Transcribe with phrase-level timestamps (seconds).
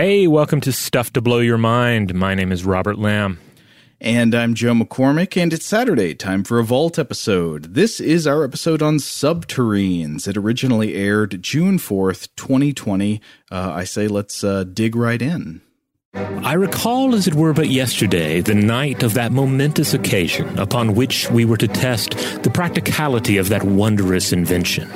[0.00, 2.14] Hey, welcome to Stuff to Blow Your Mind.
[2.14, 3.40] My name is Robert Lamb.
[4.00, 7.74] And I'm Joe McCormick, and it's Saturday, time for a Vault episode.
[7.74, 10.28] This is our episode on subterranes.
[10.28, 13.20] It originally aired June 4th, 2020.
[13.50, 15.62] Uh, I say let's uh, dig right in.
[16.14, 21.30] I recall as it were but yesterday the night of that momentous occasion upon which
[21.30, 24.88] we were to test the practicality of that wondrous invention.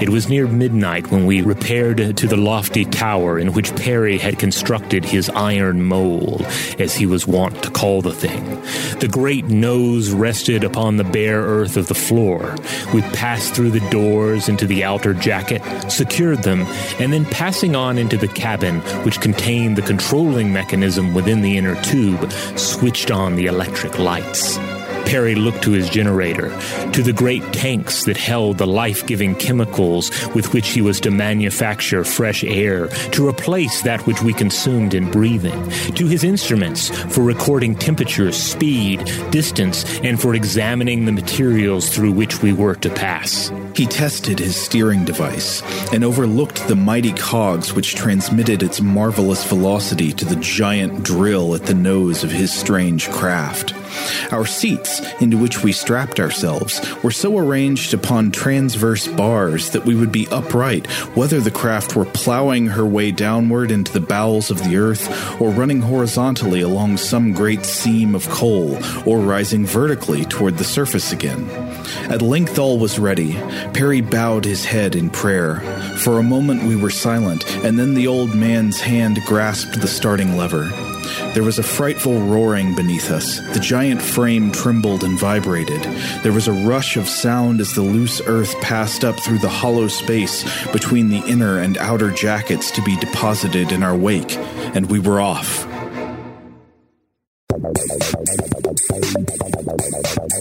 [0.00, 4.38] It was near midnight when we repaired to the lofty tower in which Perry had
[4.38, 6.40] constructed his iron mole,
[6.78, 8.42] as he was wont to call the thing.
[9.00, 12.56] The great nose rested upon the bare earth of the floor.
[12.94, 15.60] We passed through the doors into the outer jacket,
[15.92, 16.62] secured them,
[16.98, 21.74] and then passing on into the cabin, which contained the controlling mechanism within the inner
[21.82, 24.56] tube switched on the electric lights.
[25.06, 26.48] Perry looked to his generator,
[26.92, 31.10] to the great tanks that held the life giving chemicals with which he was to
[31.10, 37.22] manufacture fresh air, to replace that which we consumed in breathing, to his instruments for
[37.22, 43.52] recording temperature, speed, distance, and for examining the materials through which we were to pass.
[43.74, 50.12] He tested his steering device and overlooked the mighty cogs which transmitted its marvelous velocity
[50.12, 53.74] to the giant drill at the nose of his strange craft.
[54.30, 59.94] Our seats, into which we strapped ourselves, were so arranged upon transverse bars that we
[59.94, 64.62] would be upright whether the craft were plowing her way downward into the bowels of
[64.64, 70.58] the earth, or running horizontally along some great seam of coal, or rising vertically toward
[70.58, 71.48] the surface again.
[72.10, 73.34] At length all was ready.
[73.72, 75.60] Perry bowed his head in prayer.
[75.98, 80.36] For a moment we were silent, and then the old man's hand grasped the starting
[80.36, 80.93] lever.
[81.34, 83.40] There was a frightful roaring beneath us.
[83.52, 85.82] The giant frame trembled and vibrated.
[86.22, 89.88] There was a rush of sound as the loose earth passed up through the hollow
[89.88, 94.36] space between the inner and outer jackets to be deposited in our wake,
[94.74, 95.66] and we were off.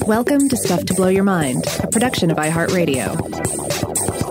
[0.07, 4.22] Welcome to Stuff to Blow Your Mind, a production of iHeartRadio.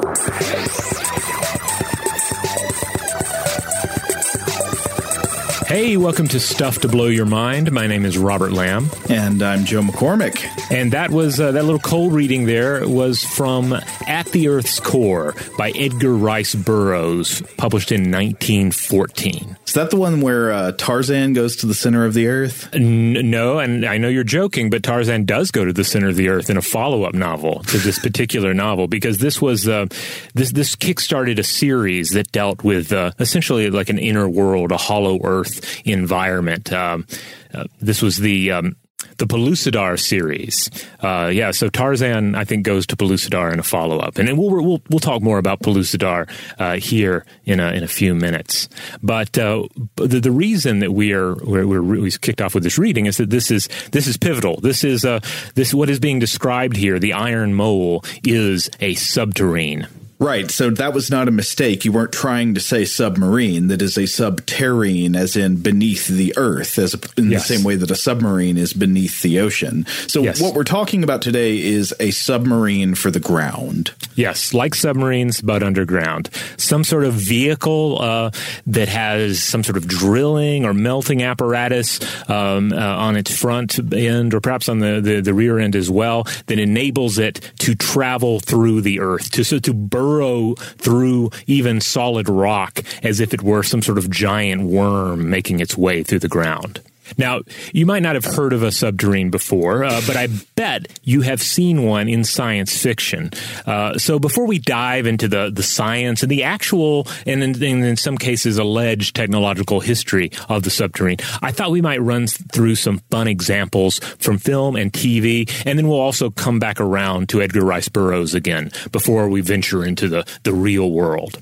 [5.72, 7.72] Hey, welcome to Stuff to Blow Your Mind.
[7.72, 8.90] My name is Robert Lamb.
[9.08, 10.44] And I'm Joe McCormick.
[10.70, 13.72] And that was uh, that little cold reading there was from
[14.06, 19.56] At the Earth's Core by Edgar Rice Burroughs, published in 1914.
[19.66, 22.68] Is that the one where uh, Tarzan goes to the center of the earth?
[22.74, 26.16] N- no, and I know you're joking, but Tarzan does go to the center of
[26.16, 29.86] the earth in a follow-up novel to this particular novel because this was uh,
[30.34, 34.76] this this kickstarted a series that dealt with uh, essentially like an inner world, a
[34.76, 36.72] hollow earth environment.
[36.72, 37.06] Um,
[37.54, 38.76] uh, this was the um,
[39.18, 40.70] the Pellucidar series.
[41.00, 44.50] Uh, yeah, so Tarzan, I think, goes to Pellucidar in a follow up, and we'll
[44.50, 46.28] we'll we'll talk more about Pellucidar
[46.58, 48.68] uh, here in a in a few minutes.
[49.02, 49.66] But uh,
[49.96, 53.16] the the reason that we are we're, we're, we kicked off with this reading is
[53.18, 54.60] that this is this is pivotal.
[54.60, 55.20] This is uh,
[55.54, 56.98] this what is being described here.
[56.98, 59.88] The Iron Mole is a subterrane.
[60.22, 60.52] Right.
[60.52, 61.84] So that was not a mistake.
[61.84, 63.66] You weren't trying to say submarine.
[63.66, 67.48] That is a subterrane, as in beneath the earth, as in yes.
[67.48, 69.84] the same way that a submarine is beneath the ocean.
[70.06, 70.40] So yes.
[70.40, 73.90] what we're talking about today is a submarine for the ground.
[74.14, 76.30] Yes, like submarines, but underground.
[76.56, 78.30] Some sort of vehicle uh,
[78.68, 81.98] that has some sort of drilling or melting apparatus
[82.30, 85.90] um, uh, on its front end, or perhaps on the, the, the rear end as
[85.90, 91.30] well, that enables it to travel through the earth, to so to burn burrow through
[91.46, 96.02] even solid rock as if it were some sort of giant worm making its way
[96.02, 96.80] through the ground.
[97.18, 97.42] Now,
[97.72, 101.42] you might not have heard of a subterrane before, uh, but I bet you have
[101.42, 103.30] seen one in science fiction.
[103.66, 107.96] Uh, so before we dive into the, the science and the actual, and in, in,
[107.96, 112.98] some cases alleged technological history of the subterrane, I thought we might run through some
[113.10, 117.64] fun examples from film and TV, and then we'll also come back around to Edgar
[117.64, 121.38] Rice Burroughs again before we venture into the, the real world.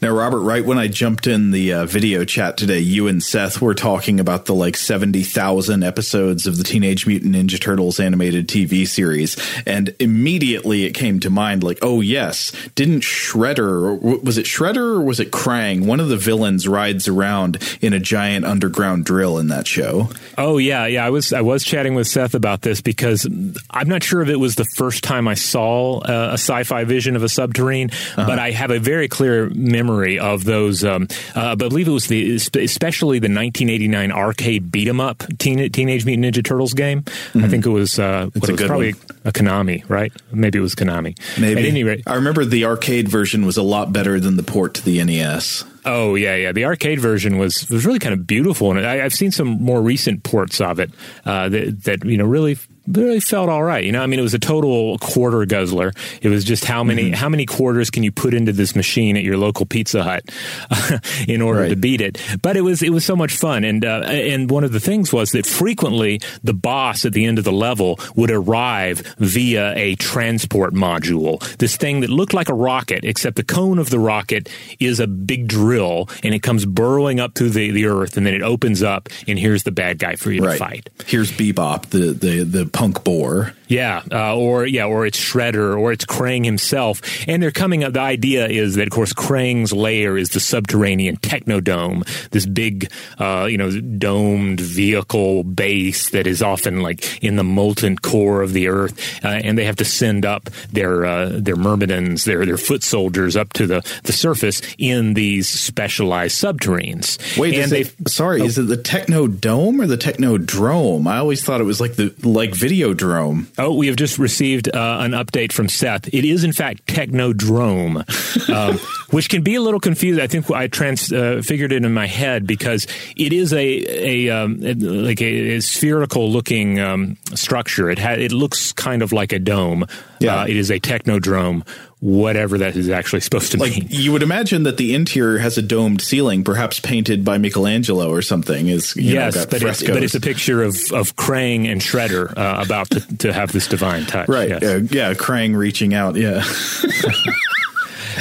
[0.00, 3.60] Now, Robert, right when I jumped in the uh, video chat today, you and Seth
[3.60, 8.86] were talking about the like 70,000 episodes of the Teenage Mutant Ninja Turtles animated TV
[8.86, 9.36] series.
[9.66, 15.00] And immediately it came to mind like, oh, yes, didn't Shredder, was it Shredder or
[15.02, 15.86] was it Krang?
[15.86, 20.10] One of the villains rides around in a giant underground drill in that show.
[20.38, 20.86] Oh, yeah.
[20.86, 21.06] Yeah.
[21.06, 23.26] I was, I was chatting with Seth about this because
[23.70, 26.84] I'm not sure if it was the first time I saw uh, a sci fi
[26.84, 28.26] vision of a subterrane, uh-huh.
[28.26, 30.84] but I have a very clear memory of those.
[30.84, 35.70] Um, uh, I believe it was the especially the 1989 arcade beat 'em up Teen,
[35.70, 37.02] Teenage Mutant Ninja Turtles game.
[37.02, 37.44] Mm-hmm.
[37.44, 39.02] I think it was, uh, it was probably one.
[39.24, 40.12] a Konami, right?
[40.32, 41.18] Maybe it was Konami.
[41.38, 41.60] Maybe.
[41.60, 44.74] At any rate, I remember the arcade version was a lot better than the port
[44.74, 45.64] to the NES.
[45.84, 46.52] Oh yeah, yeah.
[46.52, 49.82] The arcade version was was really kind of beautiful, and I, have seen some more
[49.82, 50.90] recent ports of it
[51.26, 53.84] uh, that that you know really really felt all right.
[53.84, 55.92] You know, I mean, it was a total quarter guzzler.
[56.22, 57.14] It was just how many mm-hmm.
[57.14, 60.24] how many quarters can you put into this machine at your local Pizza Hut
[60.70, 60.98] uh,
[61.28, 61.68] in order right.
[61.70, 62.20] to beat it?
[62.42, 65.12] But it was it was so much fun, and uh, and one of the things
[65.12, 69.94] was that frequently the boss at the end of the level would arrive via a
[69.96, 74.48] transport module, this thing that looked like a rocket, except the cone of the rocket
[74.78, 78.34] is a big drill, and it comes burrowing up through the, the earth, and then
[78.34, 80.52] it opens up, and here's the bad guy for you right.
[80.52, 80.90] to fight.
[81.06, 83.54] Here's Bebop, the the the punk boar.
[83.66, 87.94] Yeah, uh, or yeah, or it's Shredder, or it's Krang himself, and they're coming up.
[87.94, 93.46] The idea is that, of course, Krang's lair is the subterranean Technodome, this big, uh,
[93.50, 98.68] you know, domed vehicle base that is often like in the molten core of the
[98.68, 102.82] Earth, uh, and they have to send up their uh, their myrmidons, their their foot
[102.82, 107.38] soldiers, up to the the surface in these specialized subterranes.
[107.38, 111.06] Wait, and they sorry, oh, is it the Technodome or the Technodrome?
[111.06, 113.46] I always thought it was like the like Videodrome.
[113.58, 116.08] Oh, we have just received uh, an update from Seth.
[116.14, 117.98] It is, in fact, Technodrome,
[118.48, 118.78] um,
[119.14, 120.22] which can be a little confusing.
[120.22, 124.60] I think I transfigured uh, it in my head because it is a, a um,
[124.60, 127.88] like a, a spherical looking um, structure.
[127.90, 129.86] It ha- it looks kind of like a dome.
[130.18, 130.40] Yeah.
[130.40, 131.64] Uh, it is a technodrome
[132.00, 133.86] whatever that is actually supposed to like, mean.
[133.88, 138.20] You would imagine that the interior has a domed ceiling, perhaps painted by Michelangelo or
[138.20, 138.68] something.
[138.68, 142.62] Is yes, know, but, it's, but it's a picture of of Krang and Shredder uh,
[142.62, 144.28] about to, to, have this divine touch.
[144.28, 144.50] Right?
[144.50, 144.62] Yes.
[144.62, 146.16] Uh, yeah, Krang reaching out.
[146.16, 146.44] Yeah.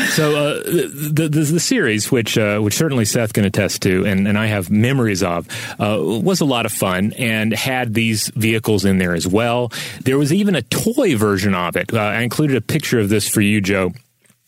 [0.09, 4.27] so uh, the, the, the series, which uh, which certainly Seth can attest to, and,
[4.27, 5.47] and I have memories of,
[5.79, 9.71] uh, was a lot of fun and had these vehicles in there as well.
[10.01, 11.93] There was even a toy version of it.
[11.93, 13.91] Uh, I included a picture of this for you, Joe.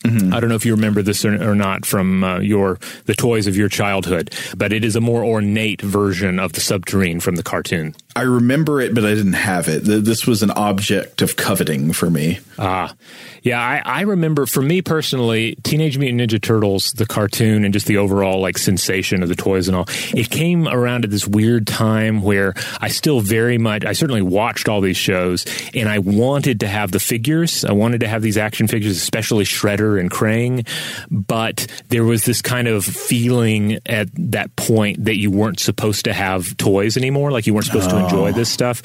[0.04, 0.32] Mm-hmm.
[0.32, 3.46] I don't know if you remember this or, or not from uh, your the toys
[3.46, 7.42] of your childhood, but it is a more ornate version of the subterranean from the
[7.42, 7.94] cartoon.
[8.16, 9.80] I remember it, but I didn't have it.
[9.80, 12.38] This was an object of coveting for me.
[12.58, 12.94] Ah,
[13.42, 13.60] yeah.
[13.60, 17.98] I, I remember for me personally, Teenage Mutant Ninja Turtles, the cartoon, and just the
[17.98, 19.84] overall like sensation of the toys and all.
[20.14, 24.66] It came around at this weird time where I still very much, I certainly watched
[24.66, 25.44] all these shows,
[25.74, 27.66] and I wanted to have the figures.
[27.66, 30.66] I wanted to have these action figures, especially Shredder and Krang,
[31.10, 36.14] but there was this kind of feeling at that point that you weren't supposed to
[36.14, 38.00] have toys anymore, like you weren't supposed oh.
[38.00, 38.82] to enjoy this stuff,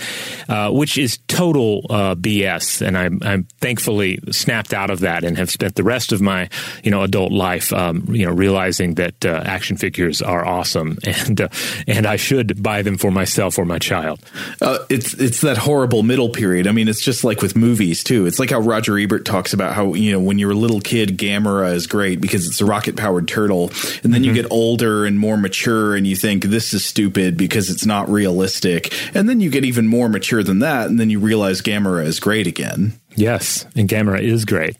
[0.49, 2.85] uh, which is total uh, BS.
[2.85, 6.49] And I'm, I'm, thankfully snapped out of that and have spent the rest of my
[6.83, 11.41] you know adult life um, you know realizing that uh, action figures are awesome and
[11.41, 11.47] uh,
[11.87, 14.19] and I should buy them for myself or my child.
[14.61, 16.67] Uh, it's it's that horrible middle period.
[16.67, 18.25] I mean, it's just like with movies too.
[18.25, 21.17] It's like how Roger Ebert talks about how you know when you're a little kid,
[21.17, 23.69] Gamera is great because it's a rocket powered turtle,
[24.03, 24.23] and then mm-hmm.
[24.23, 28.09] you get older and more mature, and you think this is stupid because it's not
[28.09, 32.05] realistic, and then you get even more mature than that, and then you realize Gamera
[32.05, 32.93] is great again.
[33.15, 34.77] Yes, and Gamera is great,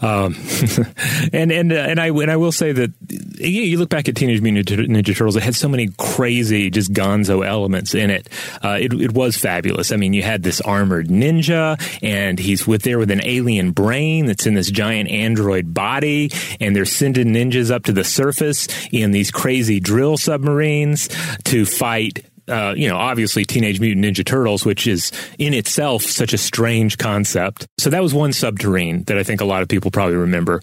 [0.00, 0.36] um,
[1.32, 2.92] and and uh, and I and I will say that
[3.40, 7.44] you look back at Teenage Mutant Ninja Turtles, it had so many crazy, just Gonzo
[7.44, 8.28] elements in it.
[8.62, 8.92] Uh, it.
[8.92, 9.90] It was fabulous.
[9.90, 14.26] I mean, you had this armored ninja, and he's with there with an alien brain
[14.26, 19.10] that's in this giant android body, and they're sending ninjas up to the surface in
[19.10, 21.08] these crazy drill submarines
[21.44, 26.32] to fight uh, you know, obviously Teenage Mutant Ninja Turtles, which is in itself such
[26.32, 27.66] a strange concept.
[27.78, 30.60] So that was one subterrane that I think a lot of people probably remember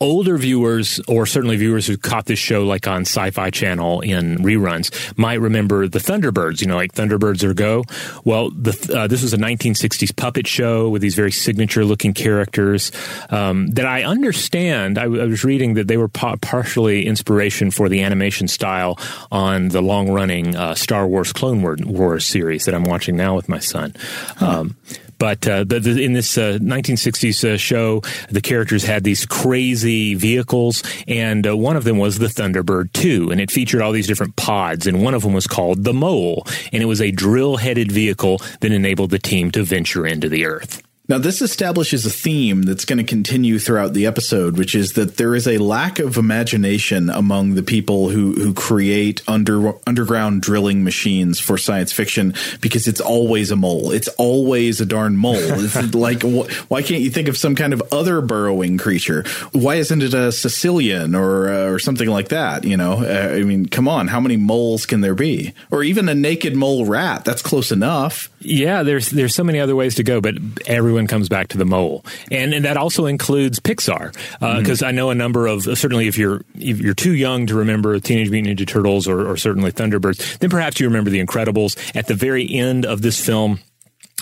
[0.00, 5.16] older viewers, or certainly viewers who caught this show like on Sci-Fi Channel in reruns,
[5.16, 6.60] might remember the Thunderbirds.
[6.60, 7.84] You know, like Thunderbirds or Go.
[8.24, 12.90] Well, the, uh, this was a 1960s puppet show with these very signature-looking characters
[13.30, 14.98] um, that I understand.
[14.98, 18.98] I, I, was reading that they were pa- partially inspiration for the animation style
[19.30, 23.58] on the long-running uh, Star Wars Clone Wars series that I'm watching now with my
[23.58, 23.94] son.
[24.40, 24.76] Um,
[25.24, 30.14] but uh, the, the, in this uh, 1960s uh, show, the characters had these crazy
[30.14, 34.06] vehicles, and uh, one of them was the Thunderbird 2, and it featured all these
[34.06, 37.90] different pods, and one of them was called the Mole, and it was a drill-headed
[37.90, 40.82] vehicle that enabled the team to venture into the Earth.
[41.06, 45.18] Now, this establishes a theme that's going to continue throughout the episode, which is that
[45.18, 50.82] there is a lack of imagination among the people who, who create under, underground drilling
[50.82, 52.32] machines for science fiction
[52.62, 53.90] because it's always a mole.
[53.90, 55.34] It's always a darn mole.
[55.64, 59.24] It's like, wh- why can't you think of some kind of other burrowing creature?
[59.52, 62.64] Why isn't it a caecilian or, uh, or something like that?
[62.64, 65.52] You know, uh, I mean, come on, how many moles can there be?
[65.70, 67.26] Or even a naked mole rat.
[67.26, 68.30] That's close enough.
[68.40, 71.58] Yeah, there's, there's so many other ways to go, but every everyone comes back to
[71.58, 74.88] the mole, and, and that also includes Pixar because uh, mm-hmm.
[74.88, 78.30] I know a number of certainly if you're if you're too young to remember Teenage
[78.30, 81.76] Mutant Ninja Turtles or, or certainly Thunderbirds, then perhaps you remember The Incredibles.
[81.96, 83.58] At the very end of this film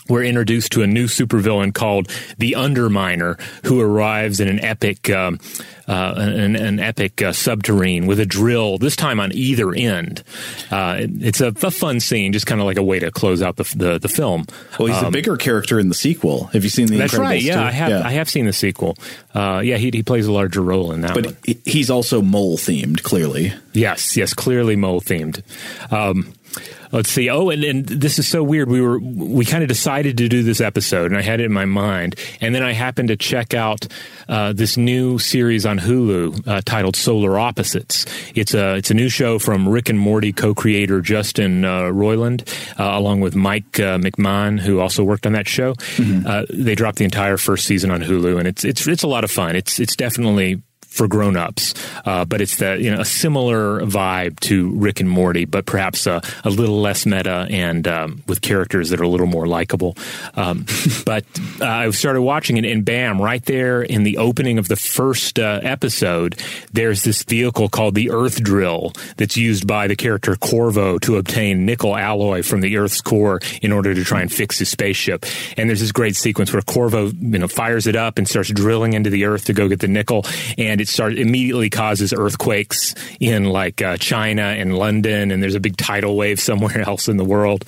[0.09, 5.39] we're introduced to a new supervillain called the Underminer, who arrives in an epic, um,
[5.93, 8.79] uh, an, an, epic uh, subterrane with a drill.
[8.79, 10.23] This time on either end.
[10.71, 13.57] Uh, it's a, a, fun scene, just kind of like a way to close out
[13.57, 14.47] the the, the film.
[14.79, 16.45] Well, he's um, a bigger character in the sequel.
[16.47, 16.97] Have you seen the?
[16.97, 17.43] That's Incredibles right.
[17.43, 17.61] Yeah, too?
[17.61, 17.91] I have.
[17.91, 18.07] Yeah.
[18.07, 18.97] I have seen the sequel.
[19.35, 21.15] Uh, yeah, he he plays a larger role in that.
[21.15, 21.37] But one.
[21.67, 23.53] he's also mole themed, clearly.
[23.75, 25.43] Yes, yes, clearly mole themed.
[25.93, 26.33] Um,
[26.93, 27.29] let's see.
[27.31, 28.69] Oh, and, and this is so weird.
[28.69, 31.53] We were we kind of decided to do this episode, and I had it in
[31.53, 33.87] my mind, and then I happened to check out
[34.29, 38.07] uh, this new series on Hulu uh, titled Solar Opposites.
[38.35, 42.99] It's a it's a new show from Rick and Morty co-creator Justin uh, Roiland, uh,
[42.99, 45.75] along with Mike uh, McMahan, who also worked on that show.
[45.75, 46.27] Mm-hmm.
[46.27, 49.25] Uh, they dropped the entire first season on Hulu, and it's it's it's a lot
[49.25, 49.57] of fun.
[49.57, 50.63] It's it's definitely
[50.93, 55.47] for grown-ups, uh, but it's the you know a similar vibe to Rick and Morty,
[55.47, 59.27] but perhaps a, a little less meta and um, with characters that are a little
[59.27, 59.97] more likable.
[60.35, 60.67] Um,
[61.07, 61.25] but
[61.61, 65.39] uh, I started watching it, and bam, right there in the opening of the first
[65.39, 66.39] uh, episode,
[66.73, 71.65] there's this vehicle called the Earth Drill that's used by the character Korvo to obtain
[71.65, 75.25] nickel alloy from the Earth's core in order to try and fix his spaceship.
[75.57, 78.93] And there's this great sequence where Korvo you know fires it up and starts drilling
[78.93, 80.27] into the Earth to go get the nickel,
[80.59, 85.61] and it starts immediately causes earthquakes in like uh, China and London, and there's a
[85.61, 87.65] big tidal wave somewhere else in the world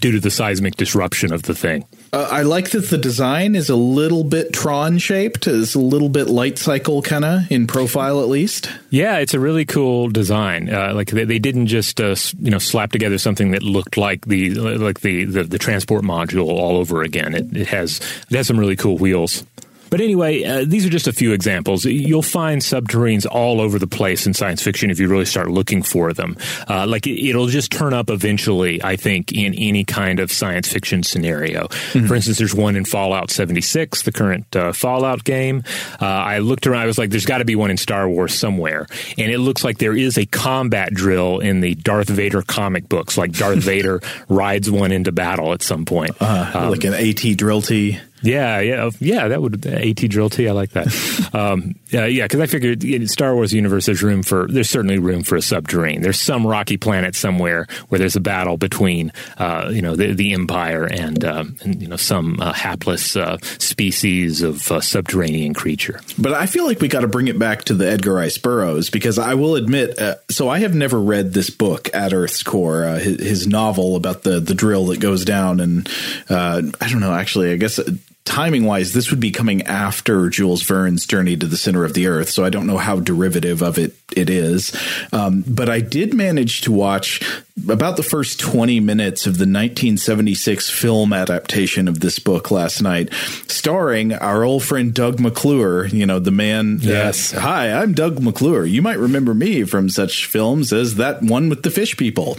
[0.00, 1.84] due to the seismic disruption of the thing.
[2.12, 5.46] Uh, I like that the design is a little bit Tron shaped.
[5.46, 8.70] It's a little bit light cycle kind of in profile, at least.
[8.90, 10.72] Yeah, it's a really cool design.
[10.72, 14.24] Uh, like they, they, didn't just uh, you know slap together something that looked like
[14.26, 17.34] the like the the, the transport module all over again.
[17.34, 19.44] It, it has it has some really cool wheels.
[19.90, 21.84] But anyway, uh, these are just a few examples.
[21.84, 25.82] You'll find subterranes all over the place in science fiction if you really start looking
[25.82, 26.36] for them.
[26.68, 30.72] Uh, like it, will just turn up eventually, I think, in any kind of science
[30.72, 31.68] fiction scenario.
[31.68, 32.06] Mm-hmm.
[32.06, 35.62] For instance, there's one in Fallout 76, the current uh, Fallout game.
[36.00, 38.34] Uh, I looked around, I was like, there's got to be one in Star Wars
[38.34, 38.86] somewhere.
[39.18, 43.16] And it looks like there is a combat drill in the Darth Vader comic books,
[43.16, 46.16] like Darth Vader rides one into battle at some point.
[46.20, 47.98] Uh, um, like an AT drill T.
[48.22, 49.28] Yeah, yeah, oh, yeah.
[49.28, 50.48] That would AT drill T.
[50.48, 51.30] I like that.
[51.34, 54.98] um, yeah, yeah, because I figured in Star Wars universe, there's room for there's certainly
[54.98, 56.02] room for a subterrane.
[56.02, 60.32] There's some rocky planet somewhere where there's a battle between uh, you know the, the
[60.32, 66.00] Empire and, um, and you know some uh, hapless uh, species of uh, subterranean creature.
[66.18, 68.90] But I feel like we got to bring it back to the Edgar Rice Burroughs
[68.90, 72.84] because I will admit, uh, so I have never read this book at Earth's Core,
[72.84, 75.88] uh, his, his, novel about the the drill that goes down, and
[76.28, 77.14] I don't know.
[77.14, 77.78] Actually, I guess
[78.26, 82.08] timing wise, this would be coming after Jules Verne's Journey to the Center of the
[82.08, 84.76] Earth, so I don't know how derivative of it it is.
[85.12, 87.22] Um, but I did manage to watch
[87.64, 93.12] about the first 20 minutes of the 1976 film adaptation of this book last night,
[93.48, 96.78] starring our old friend Doug McClure, you know, the man.
[96.82, 97.32] Yes.
[97.32, 98.66] Uh, Hi, I'm Doug McClure.
[98.66, 102.36] You might remember me from such films as that one with the fish people.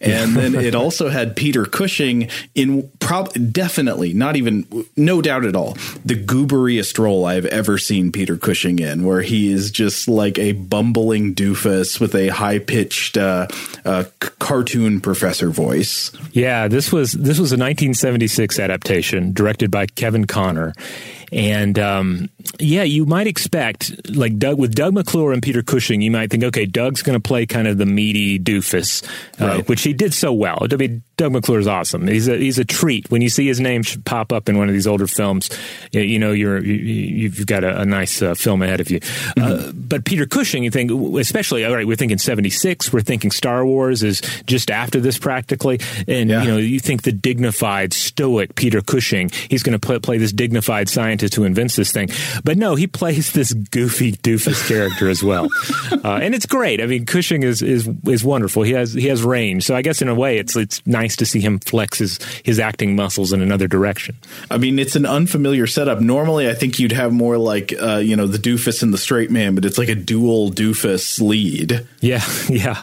[0.00, 5.56] And then it also had Peter Cushing in prob definitely, not even, no doubt at
[5.56, 5.72] all,
[6.04, 10.52] the gooberiest role I've ever seen Peter Cushing in, where he is just like a
[10.52, 13.48] bumbling doofus with a high pitched uh,
[13.84, 14.04] uh,
[14.60, 16.12] cartoon professor voice.
[16.32, 20.74] Yeah, this was this was a 1976 adaptation directed by Kevin Connor,
[21.32, 26.10] and um, yeah, you might expect like Doug with Doug McClure and Peter Cushing, you
[26.10, 29.06] might think, okay, Doug's going to play kind of the meaty doofus,
[29.40, 30.66] uh, which he did so well.
[30.70, 32.06] I mean, Doug McClure is awesome.
[32.08, 34.74] He's a he's a treat when you see his name pop up in one of
[34.74, 35.50] these older films.
[35.92, 38.98] You, you know, you're you, have got a, a nice uh, film ahead of you.
[38.98, 39.68] Uh, mm-hmm.
[39.68, 42.92] Uh, but Peter Cushing, you think, especially all right, we're thinking '76.
[42.92, 46.42] We're thinking Star Wars is just after this practically, and yeah.
[46.42, 50.32] you know, you think the dignified, stoic Peter Cushing, he's going to play, play this
[50.32, 52.08] dignified scientist who invents this thing.
[52.44, 55.48] But no, he plays this goofy doofus character as well,
[56.04, 56.80] uh, and it's great.
[56.80, 58.62] I mean, Cushing is is is wonderful.
[58.62, 59.64] He has he has range.
[59.64, 62.58] So I guess in a way, it's it's nice to see him flex his his
[62.58, 64.16] acting muscles in another direction.
[64.50, 66.00] I mean, it's an unfamiliar setup.
[66.00, 69.30] Normally, I think you'd have more like uh, you know the doofus and the straight
[69.30, 71.86] man, but it's like a dual doofus lead.
[72.00, 72.82] Yeah, yeah.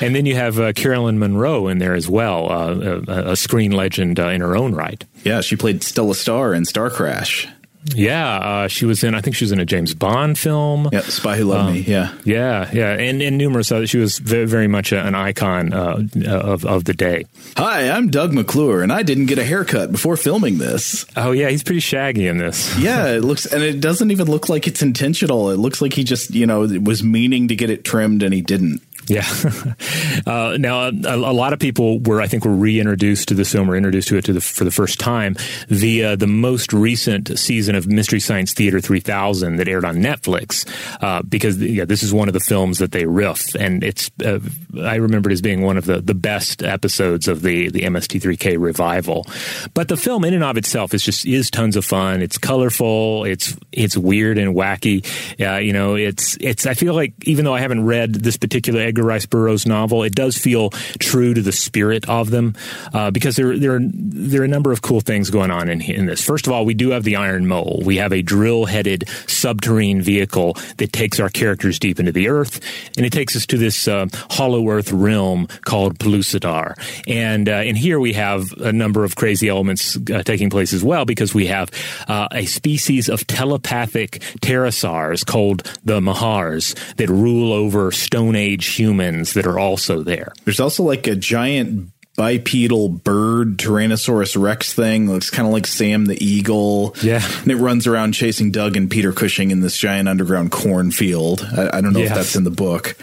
[0.00, 3.72] And then you have uh, Caroline Munro in there as well, uh, a, a, screen
[3.72, 5.04] legend uh, in her own right.
[5.24, 7.48] Yeah, she played Stella Star in Star Crash.
[7.84, 9.14] Yeah, uh, she was in.
[9.14, 10.88] I think she was in a James Bond film.
[10.92, 11.80] Yeah, Spy Who Loved um, Me.
[11.80, 13.86] Yeah, yeah, yeah, and, and numerous other.
[13.86, 17.24] She was very, very much an icon uh, of of the day.
[17.56, 21.06] Hi, I'm Doug McClure, and I didn't get a haircut before filming this.
[21.16, 22.76] Oh yeah, he's pretty shaggy in this.
[22.78, 25.50] yeah, it looks, and it doesn't even look like it's intentional.
[25.50, 28.42] It looks like he just, you know, was meaning to get it trimmed and he
[28.42, 28.82] didn't.
[29.08, 29.26] Yeah.
[30.26, 33.70] uh, now, a, a, lot of people were, I think, were reintroduced to this film
[33.70, 35.36] or introduced to it to the, for the first time
[35.68, 40.68] via the most recent season of Mystery Science Theater 3000 that aired on Netflix.
[41.02, 44.40] Uh, because yeah, this is one of the films that they riff, and it's uh,
[44.82, 48.60] I remember it as being one of the, the best episodes of the the MST3K
[48.60, 49.26] revival.
[49.74, 52.22] But the film, in and of itself, is just is tons of fun.
[52.22, 53.24] It's colorful.
[53.24, 55.06] It's it's weird and wacky.
[55.38, 56.66] You know, it's it's.
[56.66, 60.02] I feel like even though I haven't read this particular Edgar Rice Burroughs novel.
[60.02, 62.56] It does feel true to the spirit of them
[62.92, 65.80] uh, because there there are, there are a number of cool things going on in,
[65.80, 66.24] in this.
[66.24, 67.80] First of all, we do have the Iron Mole.
[67.84, 72.60] We have a drill-headed subterranean vehicle that takes our characters deep into the Earth,
[72.96, 76.74] and it takes us to this uh, Hollow Earth realm called Pellucidar.
[77.06, 80.82] And uh, and here we have a number of crazy elements uh, taking place as
[80.82, 81.70] well because we have
[82.08, 88.87] uh, a species of telepathic pterosaurs called the Mahars that rule over Stone Age humans
[88.88, 90.32] humans that are also there.
[90.44, 95.08] There's also like a giant bipedal bird Tyrannosaurus Rex thing.
[95.08, 96.96] Looks kind of like Sam the Eagle.
[97.02, 97.20] Yeah.
[97.42, 101.46] And it runs around chasing Doug and Peter Cushing in this giant underground cornfield.
[101.56, 102.10] I, I don't know yes.
[102.10, 102.96] if that's in the book.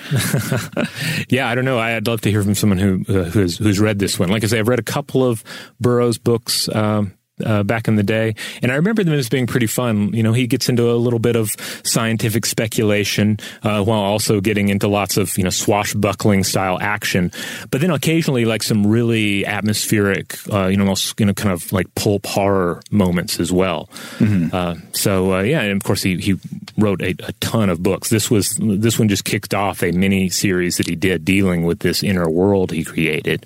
[1.29, 1.79] yeah, I don't know.
[1.79, 4.29] I'd love to hear from someone who uh, who's, who's read this one.
[4.29, 5.43] Like I say, I've read a couple of
[5.79, 6.67] Burroughs books.
[6.67, 8.35] Um, uh, back in the day.
[8.61, 10.13] And I remember them as being pretty fun.
[10.13, 14.69] You know, he gets into a little bit of scientific speculation uh, while also getting
[14.69, 17.31] into lots of, you know, swashbuckling style action.
[17.71, 21.71] But then occasionally, like some really atmospheric, uh, you know, almost, you know, kind of
[21.71, 23.89] like pulp horror moments as well.
[24.19, 24.55] Mm-hmm.
[24.55, 26.35] Uh, so, uh, yeah, and of course, he, he
[26.77, 28.09] wrote a, a, ton of books.
[28.09, 31.79] This was, this one just kicked off a mini series that he did dealing with
[31.79, 33.45] this inner world he created.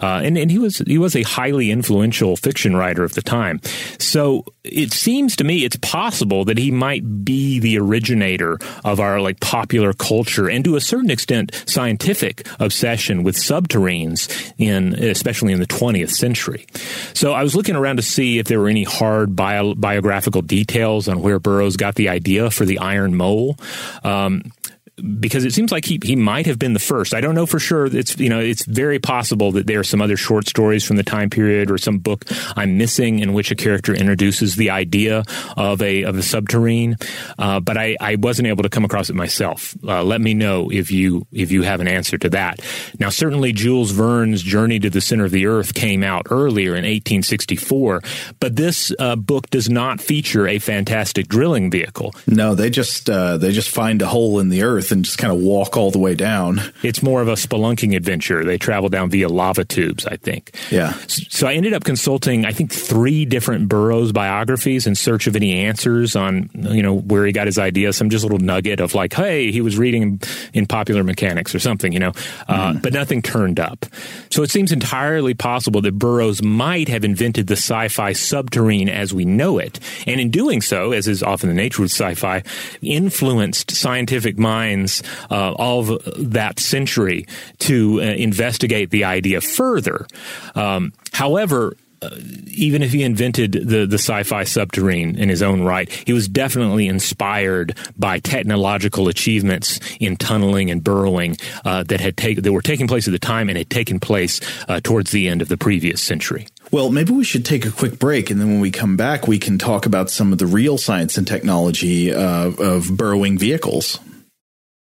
[0.00, 3.60] uh, and and he was he was a highly influential fiction writer of the time.
[3.98, 9.20] So it seems to me it's possible that he might be the originator of our
[9.20, 15.58] like popular culture and to a certain extent scientific obsession with subterranes in especially in
[15.58, 16.66] the 20th century.
[17.14, 21.08] So I was looking around to see if there were any hard bio, biographical details
[21.08, 23.56] on where Burroughs got the idea for the iron mole.
[24.04, 24.52] Um,
[24.96, 27.12] because it seems like he, he might have been the first.
[27.12, 27.86] I don't know for sure.
[27.86, 31.02] It's you know it's very possible that there are some other short stories from the
[31.02, 32.24] time period or some book
[32.56, 35.24] I'm missing in which a character introduces the idea
[35.56, 37.02] of a of a subterrane.
[37.38, 39.74] Uh, but I, I wasn't able to come across it myself.
[39.86, 42.60] Uh, let me know if you if you have an answer to that.
[42.98, 46.84] Now certainly Jules Verne's Journey to the Center of the Earth came out earlier in
[46.84, 48.02] 1864,
[48.40, 52.14] but this uh, book does not feature a fantastic drilling vehicle.
[52.26, 55.18] No, they just uh, they just find a hole in the earth earth and just
[55.18, 56.60] kind of walk all the way down.
[56.82, 58.44] It's more of a spelunking adventure.
[58.44, 60.54] They travel down via lava tubes, I think.
[60.70, 60.92] Yeah.
[61.06, 65.52] So I ended up consulting, I think, three different Burroughs biographies in search of any
[65.52, 67.96] answers on, you know, where he got his ideas.
[67.96, 70.20] Some just little nugget of like, hey, he was reading
[70.52, 72.12] in Popular Mechanics or something, you know,
[72.48, 72.82] uh, mm.
[72.82, 73.86] but nothing turned up.
[74.30, 79.24] So it seems entirely possible that Burroughs might have invented the sci-fi subterrane as we
[79.24, 82.42] know it, and in doing so, as is often the nature of sci-fi,
[82.82, 87.26] influenced scientific minds minds uh, of that century
[87.58, 90.06] to uh, investigate the idea further.
[90.54, 92.10] Um, however, uh,
[92.48, 96.86] even if he invented the, the sci-fi subterrane in his own right, he was definitely
[96.88, 102.86] inspired by technological achievements in tunneling and burrowing uh, that had taken that were taking
[102.86, 106.02] place at the time and had taken place uh, towards the end of the previous
[106.02, 106.46] century.
[106.70, 109.38] Well, maybe we should take a quick break, and then when we come back, we
[109.38, 114.00] can talk about some of the real science and technology uh, of burrowing vehicles.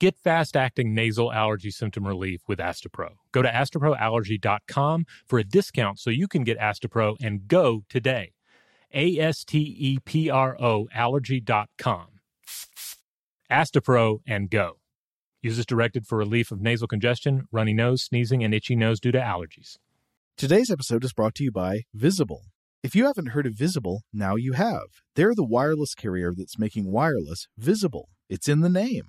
[0.00, 3.10] Get fast acting nasal allergy symptom relief with Astepro.
[3.32, 8.32] Go to asteproallergy.com for a discount so you can get Astepro and go today.
[8.92, 12.06] A S T E P R O allergy.com.
[13.50, 14.78] Astepro and go.
[15.42, 19.20] Use directed for relief of nasal congestion, runny nose, sneezing, and itchy nose due to
[19.20, 19.76] allergies.
[20.36, 22.44] Today's episode is brought to you by Visible.
[22.82, 24.86] If you haven't heard of Visible, now you have.
[25.14, 28.08] They're the wireless carrier that's making wireless visible.
[28.28, 29.08] It's in the name.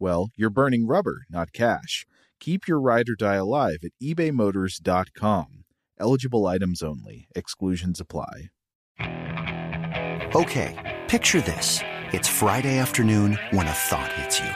[0.00, 2.06] well, you're burning rubber, not cash.
[2.40, 5.64] Keep your ride or die alive at ebaymotors.com.
[6.00, 8.50] Eligible items only, exclusions apply.
[10.34, 11.80] Okay, picture this.
[12.12, 14.50] It's Friday afternoon when a thought hits you.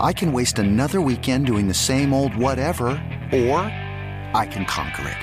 [0.00, 2.88] I can waste another weekend doing the same old whatever,
[3.32, 3.60] or
[4.34, 5.18] I can conquer it.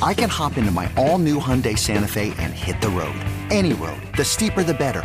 [0.00, 3.18] I can hop into my all new Hyundai Santa Fe and hit the road.
[3.50, 4.00] Any road.
[4.16, 5.04] The steeper, the better.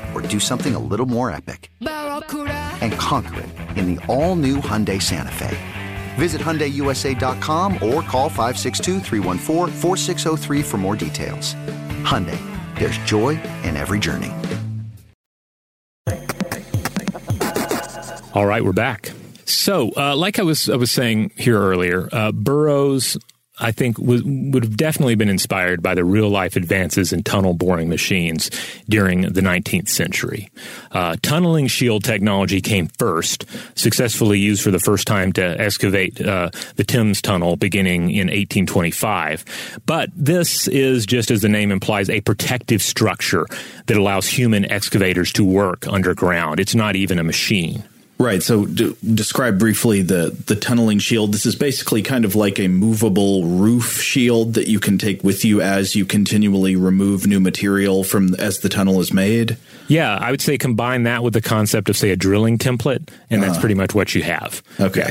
[0.13, 1.71] or do something a little more epic?
[1.79, 5.57] And conquer it in the all new Hyundai Santa Fe.
[6.15, 8.99] Visit HyundaiUSA.com or call 562
[10.61, 11.55] for more details.
[12.03, 12.39] Hyundai,
[12.77, 14.31] there's joy in every journey.
[18.33, 19.11] All right, we're back.
[19.45, 23.17] So, uh, like I was I was saying here earlier, uh, Burroughs
[23.61, 27.53] I think w- would have definitely been inspired by the real life advances in tunnel
[27.53, 28.49] boring machines
[28.89, 30.49] during the 19th century.
[30.91, 33.45] Uh, tunneling shield technology came first,
[33.75, 39.79] successfully used for the first time to excavate uh, the Thames Tunnel beginning in 1825.
[39.85, 43.45] But this is, just as the name implies, a protective structure
[43.85, 46.59] that allows human excavators to work underground.
[46.59, 47.83] It's not even a machine.
[48.21, 48.43] Right.
[48.43, 51.33] So, d- describe briefly the the tunneling shield.
[51.33, 55.43] This is basically kind of like a movable roof shield that you can take with
[55.43, 59.57] you as you continually remove new material from as the tunnel is made.
[59.87, 63.41] Yeah, I would say combine that with the concept of say a drilling template, and
[63.41, 63.59] that's Uh-huh.
[63.61, 64.61] pretty much what you have.
[64.79, 65.09] Okay.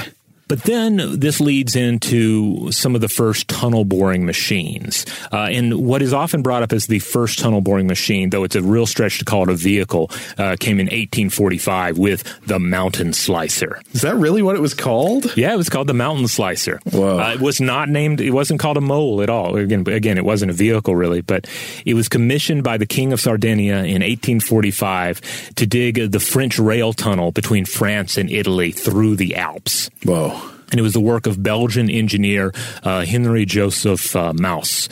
[0.51, 5.07] But then this leads into some of the first tunnel boring machines.
[5.31, 8.57] Uh, and what is often brought up as the first tunnel boring machine, though it's
[8.57, 13.13] a real stretch to call it a vehicle, uh, came in 1845 with the Mountain
[13.13, 13.81] Slicer.
[13.93, 15.37] Is that really what it was called?
[15.37, 16.81] Yeah, it was called the Mountain Slicer.
[16.91, 17.21] Whoa.
[17.21, 19.55] Uh, it was not named, it wasn't called a mole at all.
[19.55, 21.49] Again, again, it wasn't a vehicle really, but
[21.87, 26.93] it was commissioned by the King of Sardinia in 1845 to dig the French rail
[26.93, 29.89] tunnel between France and Italy through the Alps.
[30.03, 30.40] Whoa.
[30.71, 32.53] And it was the work of Belgian engineer
[32.83, 34.89] uh, Henry Joseph uh.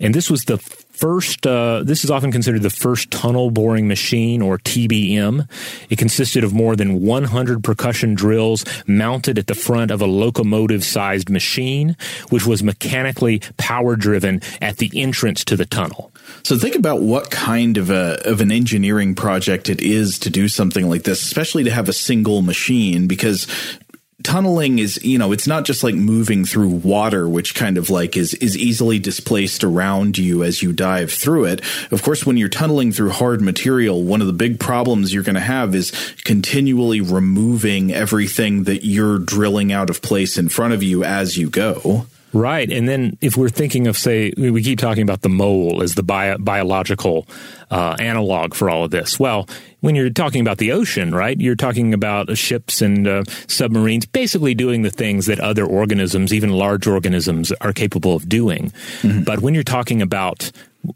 [0.00, 4.40] And this was the first, uh, this is often considered the first tunnel boring machine
[4.42, 5.48] or TBM.
[5.90, 10.84] It consisted of more than 100 percussion drills mounted at the front of a locomotive
[10.84, 11.96] sized machine,
[12.30, 16.12] which was mechanically power driven at the entrance to the tunnel.
[16.42, 20.48] So think about what kind of a of an engineering project it is to do
[20.48, 23.46] something like this, especially to have a single machine because
[24.22, 28.16] tunneling is you know it's not just like moving through water which kind of like
[28.16, 32.48] is is easily displaced around you as you dive through it of course when you're
[32.48, 35.90] tunneling through hard material one of the big problems you're going to have is
[36.24, 41.50] continually removing everything that you're drilling out of place in front of you as you
[41.50, 42.70] go Right.
[42.70, 46.02] And then if we're thinking of, say, we keep talking about the mole as the
[46.02, 47.28] bio, biological
[47.70, 49.20] uh, analog for all of this.
[49.20, 49.48] Well,
[49.84, 54.54] when you're talking about the ocean, right, you're talking about ships and uh, submarines basically
[54.54, 58.72] doing the things that other organisms, even large organisms, are capable of doing.
[59.24, 60.50] But when you're talking about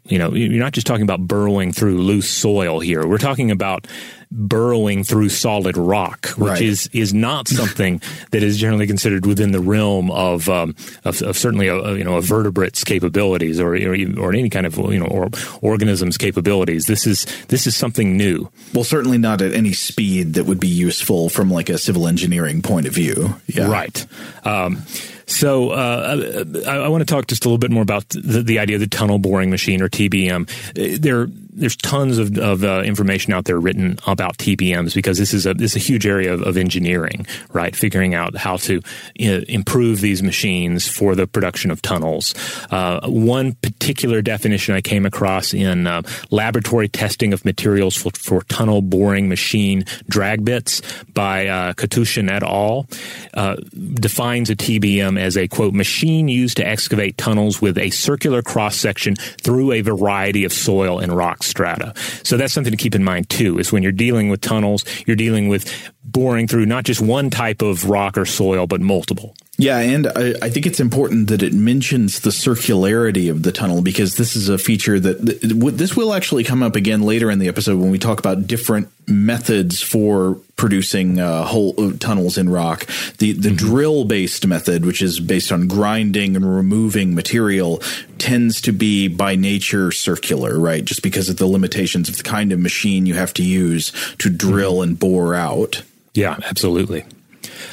[0.05, 3.07] you know, you're not just talking about burrowing through loose soil here.
[3.07, 3.87] We're talking about
[4.31, 6.61] burrowing through solid rock, which Right.
[6.61, 11.35] is is not something that is generally considered within the realm of um, of, of
[11.37, 14.99] certainly a, a, you know a vertebrate's capabilities or or, or any kind of you
[14.99, 15.29] know or
[15.61, 16.85] organism's capabilities.
[16.85, 18.49] This is this is something new.
[18.73, 22.61] well certainly not at any speed that would be useful from like a civil engineering
[22.61, 24.05] point of view yeah Right.
[24.43, 24.83] Um,
[25.25, 28.57] so uh, I, I want to talk just a little bit more about the, the
[28.59, 30.49] idea of the tunnel boring machine or TBM.
[30.71, 35.33] Uh, There, there's tons of, of uh, information out there written about TBMs because this
[35.33, 37.75] is a this is a huge area of, of engineering, right?
[37.75, 42.35] Figuring out how to uh, improve these machines for the production of tunnels.
[42.71, 48.43] Uh, one particular definition I came across in uh, laboratory testing of materials for, for
[48.43, 50.81] tunnel boring machine drag bits
[51.13, 52.87] by uh, Katushin et al.
[53.33, 53.55] Uh,
[53.95, 58.75] defines a TBM as a quote machine used to excavate tunnels with a circular cross
[58.75, 61.93] section through a variety of soil and rock rock strata.
[62.23, 65.15] So that's something to keep in mind too, is when you're dealing with tunnels, you're
[65.15, 69.35] dealing with boring through not just one type of rock or soil, but multiple.
[69.59, 73.81] Yeah, and I, I, think it's important that it mentions the circularity of the tunnel
[73.81, 77.49] because this is a feature that this will actually come up again later in the
[77.49, 82.85] episode when we talk about different methods for producing uh, whole uh, tunnels in rock.
[83.17, 83.55] The the mm-hmm.
[83.57, 87.83] drill based method, which is based on grinding and removing material,
[88.17, 90.85] tends to be by nature circular, right?
[90.85, 94.29] Just because of the limitations of the kind of machine you have to use to
[94.29, 94.91] drill mm-hmm.
[94.91, 95.83] and bore out.
[96.13, 97.03] Yeah, absolutely.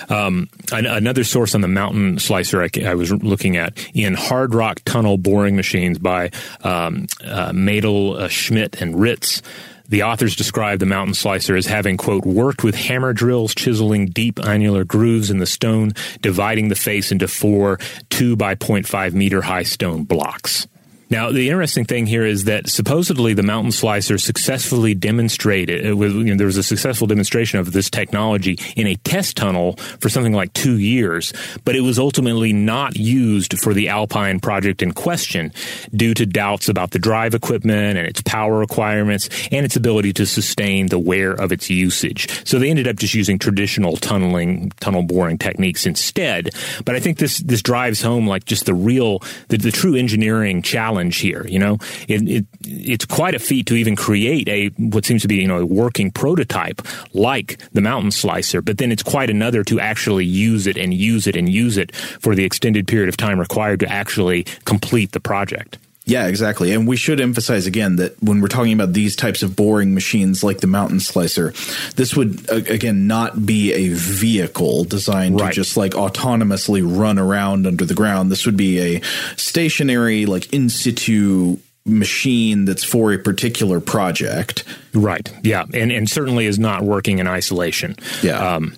[0.08, 4.80] Um, another source on the mountain slicer I, I, was looking at in hard rock
[4.84, 6.30] tunnel boring machines by
[6.62, 9.42] um, uh, Maidl, uh, Schmidt, and Ritz.
[9.88, 14.44] The authors describe the mountain slicer as having, quote, worked with hammer drills, chiseling deep
[14.44, 17.78] annular grooves in the stone, dividing the face into four
[18.10, 20.66] two by 0.5 meter high stone blocks.
[21.08, 26.24] Now, the interesting thing here is that supposedly the mountain slicer successfully demonstrated, uh, you
[26.24, 30.32] know, there was a successful demonstration of this technology in a test tunnel for something
[30.32, 31.32] like two years,
[31.64, 35.52] but it was ultimately not used for the Alpine project in question
[35.94, 40.26] due to doubts about the drive equipment and its power requirements and its ability to
[40.26, 42.44] sustain the wear of its usage.
[42.44, 46.50] So they ended up just using traditional tunneling, tunnel boring techniques instead.
[46.84, 50.62] But I think this, this drives home like just the real, the, the true engineering
[50.62, 51.46] challenge challenge here.
[51.46, 51.78] You know,
[52.08, 55.48] it, it, it's quite a feat to even create a what seems to be you
[55.48, 56.82] know a working prototype
[57.12, 61.26] like the mountain slicer, but then it's quite another to actually use it and use
[61.26, 65.20] it and use it for the extended period of time required to actually complete the
[65.20, 65.78] project.
[66.06, 66.72] Yeah, exactly.
[66.72, 70.44] And we should emphasize again that when we're talking about these types of boring machines
[70.44, 71.52] like the mountain slicer,
[71.96, 75.48] this would again not be a vehicle designed right.
[75.48, 78.30] to just like autonomously run around under the ground.
[78.30, 79.02] This would be a
[79.36, 84.62] stationary like in situ machine that's for a particular project.
[84.94, 85.28] Right.
[85.42, 85.64] Yeah.
[85.74, 87.96] And and certainly is not working in isolation.
[88.22, 88.54] Yeah.
[88.54, 88.76] Um,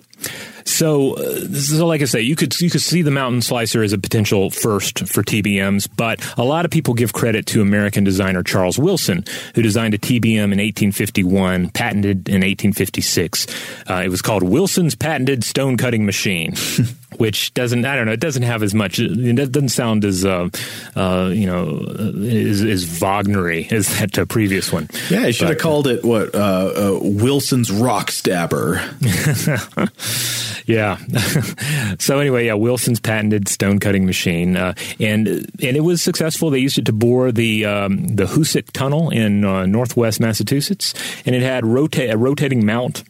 [0.69, 3.91] so, uh, so like I say, you could you could see the Mountain Slicer as
[3.91, 8.43] a potential first for TBMs, but a lot of people give credit to American designer
[8.43, 13.47] Charles Wilson, who designed a TBM in 1851, patented in 1856.
[13.89, 16.53] Uh, it was called Wilson's patented stone cutting machine.
[17.17, 20.49] which doesn't I don't know it doesn't have as much it doesn't sound as uh,
[20.95, 21.79] uh, you know
[22.27, 24.87] as, as Wagnery as that uh, previous one.
[25.09, 28.75] Yeah, I should but, have called it what uh, uh, Wilson's rock stabber.
[30.65, 30.97] yeah.
[31.99, 36.49] so anyway, yeah, Wilson's patented stone cutting machine, uh, and and it was successful.
[36.49, 40.93] They used it to bore the um, the Hoosac Tunnel in northwest Massachusetts,
[41.25, 43.03] and it had rota- a rotating mount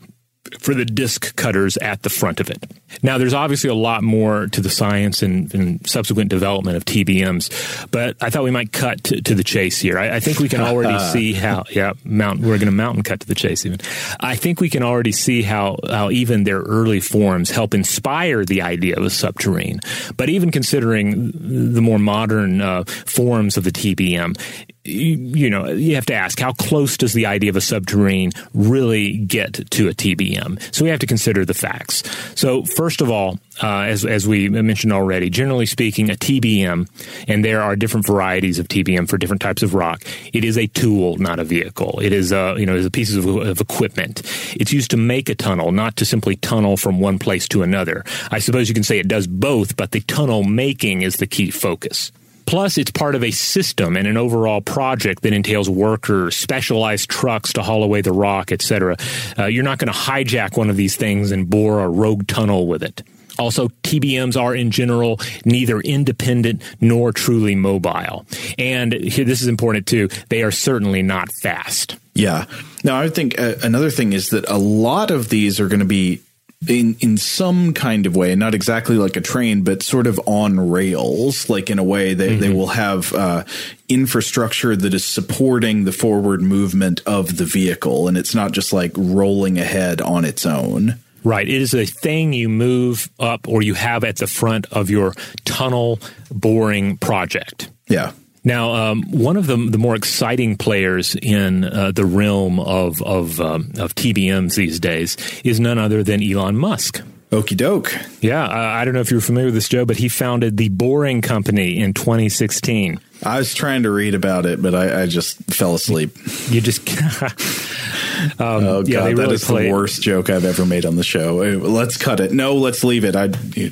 [0.60, 2.64] for the disc cutters at the front of it.
[3.04, 7.92] Now, there's obviously a lot more to the science and, and subsequent development of TBMs,
[7.92, 10.00] but I thought we might cut to, to the chase here.
[10.00, 13.20] I, I, think we can already see how, yeah, mount, we're going to mountain cut
[13.22, 13.80] to the chase even.
[14.20, 18.62] I think we can already see how, how even their early forms help inspire the
[18.62, 19.80] idea of a subterrane.
[20.18, 21.32] But even considering
[21.74, 24.38] the more modern uh, forms of the TBM,
[24.84, 29.18] you, know, you have to ask how close does the idea of a subterrane really
[29.18, 30.74] get to a TBM?
[30.74, 32.04] So we have to consider the facts.
[32.40, 36.88] So first of all, uh, as as we mentioned already, generally speaking, a TBM,
[37.28, 40.02] and there are different varieties of TBM for different types of rock.
[40.32, 42.00] It is a tool, not a vehicle.
[42.02, 44.22] It is a you know, is a piece of, of equipment.
[44.56, 48.06] It's used to make a tunnel, not to simply tunnel from one place to another.
[48.32, 51.52] I suppose you can say it does both, but the tunnel making is the key
[51.52, 52.14] focus.
[52.50, 57.54] Plus, it's part of a system and an overall project that entails workers, specialized trucks
[57.54, 58.98] to haul away the rock, etc.
[59.38, 62.66] Uh, you're not going to hijack one of these things and bore a rogue tunnel
[62.66, 63.04] with it.
[63.38, 68.26] Also, TBMs are in general neither independent nor truly mobile.
[68.58, 71.98] And here, this is important too, they are certainly not fast.
[72.16, 72.46] Yeah.
[72.84, 75.86] Now, I think uh, another thing is that a lot of these are going to
[75.86, 76.20] be
[76.68, 80.70] in in some kind of way, not exactly like a train, but sort of on
[80.70, 81.50] rails.
[81.50, 82.42] Like in a way, they mm-hmm.
[82.42, 83.44] they will have uh,
[83.88, 88.92] infrastructure that is supporting the forward movement of the vehicle, and it's not just like
[88.96, 91.00] rolling ahead on its own.
[91.24, 91.48] Right.
[91.48, 95.14] It is a thing you move up or you have at the front of your
[95.44, 96.00] tunnel
[96.32, 97.70] boring project.
[97.90, 98.14] Yeah.
[98.44, 103.40] Now, um, one of the, the more exciting players in uh, the realm of of,
[103.42, 107.02] um, of TBMs these days is none other than Elon Musk.
[107.32, 107.94] Okie doke.
[108.22, 111.22] Yeah, I don't know if you're familiar with this, Joe, but he founded the Boring
[111.22, 113.00] Company in 2016.
[113.24, 116.18] I was trying to read about it, but I, I just fell asleep.
[116.50, 116.88] You just
[118.38, 120.96] Um, oh yeah, god, that really is play the worst joke I've ever made on
[120.96, 121.42] the show.
[121.42, 122.32] Uh, Let's cut it.
[122.32, 123.16] No, let's leave it.
[123.16, 123.28] I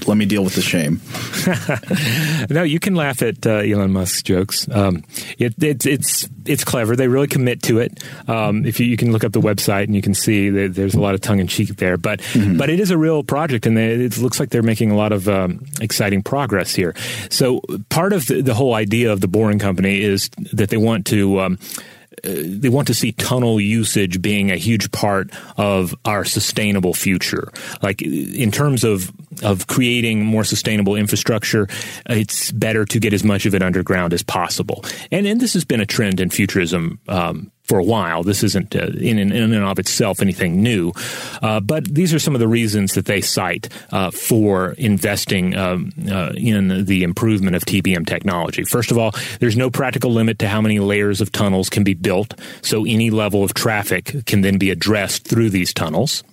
[0.06, 1.02] let me deal with the shame.
[2.50, 4.68] no, you can laugh at uh, Elon Musk's jokes.
[4.70, 5.04] Um,
[5.38, 6.96] it, it's it's it's clever.
[6.96, 8.02] They really commit to it.
[8.30, 10.94] Um, if you, you can look up the website and you can see that there's
[10.94, 12.22] a lot of tongue in cheek there, but
[12.58, 15.12] but it is a real project, and they, it looks like they're making a lot
[15.12, 16.96] of um, exciting progress here.
[17.30, 21.06] So part of the, the whole idea of the Boring Company is that they want
[21.08, 21.42] to.
[21.42, 21.60] Um,
[22.26, 27.52] uh, they want to see tunnel usage being a huge part of our sustainable future.
[27.84, 29.12] Like in terms of
[29.44, 31.68] of creating more sustainable infrastructure,
[32.10, 34.84] it's better to get as much of it underground as possible.
[35.12, 37.00] And and this has been a trend in futurism.
[37.08, 38.24] Um, for a while.
[38.24, 40.92] This isn't uh, in, in and of itself anything new,
[41.42, 45.92] uh, but these are some of the reasons that they cite uh, for investing um,
[46.10, 48.64] uh, in the improvement of TBM technology.
[48.64, 51.94] First of all, there's no practical limit to how many layers of tunnels can be
[51.94, 56.24] built, so any level of traffic can then be addressed through these tunnels.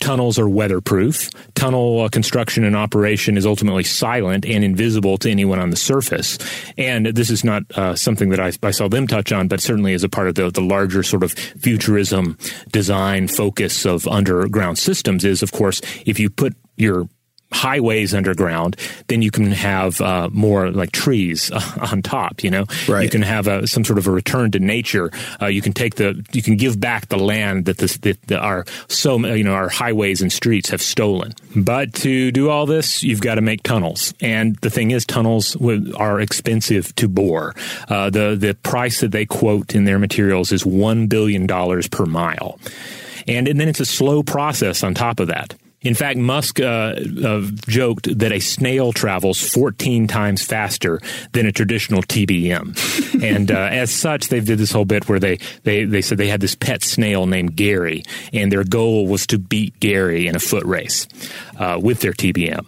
[0.00, 1.30] Tunnels are weatherproof.
[1.54, 6.38] Tunnel uh, construction and operation is ultimately silent and invisible to anyone on the surface.
[6.76, 9.94] And this is not uh, something that I, I saw them touch on, but certainly
[9.94, 12.36] as a part of the, the larger sort of futurism
[12.72, 17.08] design focus of underground systems is, of course, if you put your
[17.52, 18.76] highways underground,
[19.08, 21.50] then you can have uh, more like trees
[21.92, 22.44] on top.
[22.44, 23.04] You know, Right.
[23.04, 25.10] you can have a, some sort of a return to nature.
[25.40, 28.40] Uh, you can take the, you can give back the land that this that, that
[28.40, 31.32] our so you know our highways and streets have stolen.
[31.56, 35.56] But to do all this, you've got to make tunnels, and the thing is, tunnels
[35.96, 37.54] are expensive to bore.
[37.88, 42.04] Uh, the the price that they quote in their materials is one billion dollars per
[42.06, 42.58] mile,
[43.26, 45.54] and and then it's a slow process on top of that.
[45.82, 51.00] In fact, Musk uh, uh, joked that a snail travels 14 times faster
[51.32, 55.38] than a traditional TBM, and uh, as such, they did this whole bit where they,
[55.62, 58.02] they they said they had this pet snail named Gary,
[58.32, 61.06] and their goal was to beat Gary in a foot race
[61.58, 62.66] uh, with their TBM.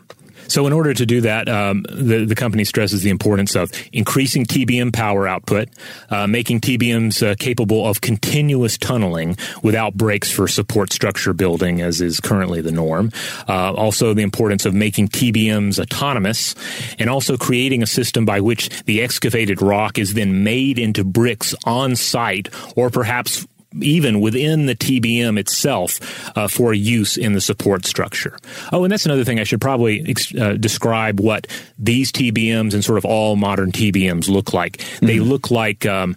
[0.50, 4.44] So, in order to do that, um, the, the company stresses the importance of increasing
[4.44, 5.68] TBM power output,
[6.10, 12.00] uh, making TBMs uh, capable of continuous tunneling without breaks for support structure building, as
[12.00, 13.12] is currently the norm.
[13.48, 16.56] Uh, also, the importance of making TBMs autonomous,
[16.98, 21.54] and also creating a system by which the excavated rock is then made into bricks
[21.64, 23.46] on site, or perhaps
[23.80, 26.00] even within the TBM itself
[26.36, 28.36] uh, for use in the support structure.
[28.72, 31.46] Oh, and that's another thing I should probably ex- uh, describe what
[31.78, 34.84] these TBMs and sort of all modern TBMs look like.
[35.00, 35.86] They look like.
[35.86, 36.16] Um,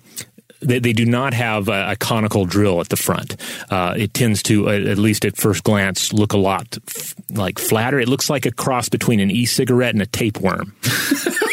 [0.61, 3.35] they, they do not have a, a conical drill at the front.
[3.69, 7.99] Uh, it tends to, at least at first glance, look a lot f- like flatter.
[7.99, 10.73] It looks like a cross between an e-cigarette and a tapeworm.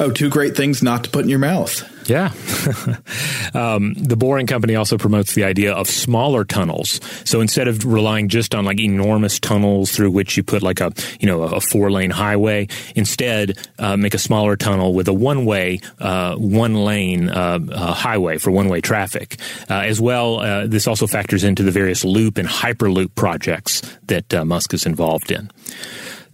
[0.00, 1.88] Oh, two great things not to put in your mouth.
[2.08, 2.26] Yeah.
[3.54, 7.00] um, the Boring Company also promotes the idea of smaller tunnels.
[7.24, 10.92] So instead of relying just on like enormous tunnels through which you put like a,
[11.20, 15.44] you know, a four lane highway, instead, uh, make a smaller tunnel with a one
[15.44, 19.38] way, uh, one lane, uh, uh, highway for one way traffic.
[19.70, 24.46] Uh, as well, uh, this also factors into the various loop and hyperloop projects that
[24.46, 25.50] Musk is involved in.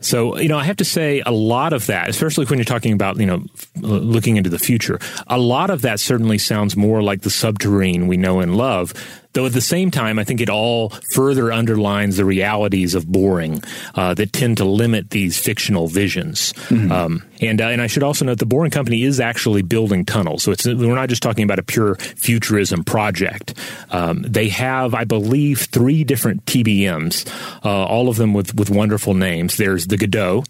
[0.01, 2.92] So, you know, I have to say a lot of that, especially when you're talking
[2.92, 7.03] about, you know, f- looking into the future, a lot of that certainly sounds more
[7.03, 8.94] like the subterrane we know and love.
[9.39, 13.62] Though at the same time, I think it all further underlines the realities of boring
[13.95, 16.53] uh, that tend to limit these fictional visions.
[16.91, 20.43] Um, and uh, and I should also note the Boring Company is actually building tunnels,
[20.43, 23.55] so it's we're not just talking about a pure futurism project.
[23.93, 27.24] Um, they have, I believe, three different TBMs,
[27.64, 29.57] uh, all of them with with wonderful names.
[29.57, 30.47] There's the Godot.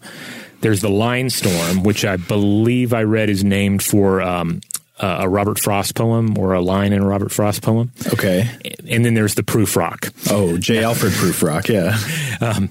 [0.61, 4.61] There's the Line Storm, which I believe I read is named for um,
[4.99, 7.91] a Robert Frost poem or a line in a Robert Frost poem.
[8.13, 8.49] Okay.
[8.87, 10.11] And then there's the Proof Rock.
[10.29, 10.83] Oh, J.
[10.83, 11.67] Alfred Prufrock.
[11.69, 11.97] Yeah.
[12.41, 12.67] Um,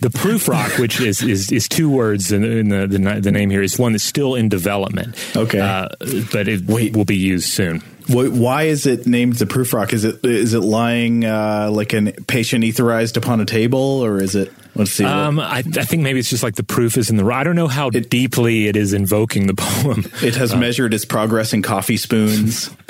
[0.00, 3.50] the Proof Rock, which is, is, is two words in, in the, the the name
[3.50, 5.16] here, is one that's still in development.
[5.34, 5.58] Okay.
[5.58, 5.88] uh,
[6.30, 7.82] but it will be used soon.
[8.08, 9.92] Why is it named the Proof Rock?
[9.92, 14.36] Is it is it lying uh, like a patient etherized upon a table, or is
[14.36, 14.52] it?
[14.78, 15.04] Let's see.
[15.04, 17.26] Um, I, I think maybe it's just like the proof is in the.
[17.26, 20.06] I don't know how deeply it is invoking the poem.
[20.22, 22.70] it has Uh, measured its progress in coffee spoons.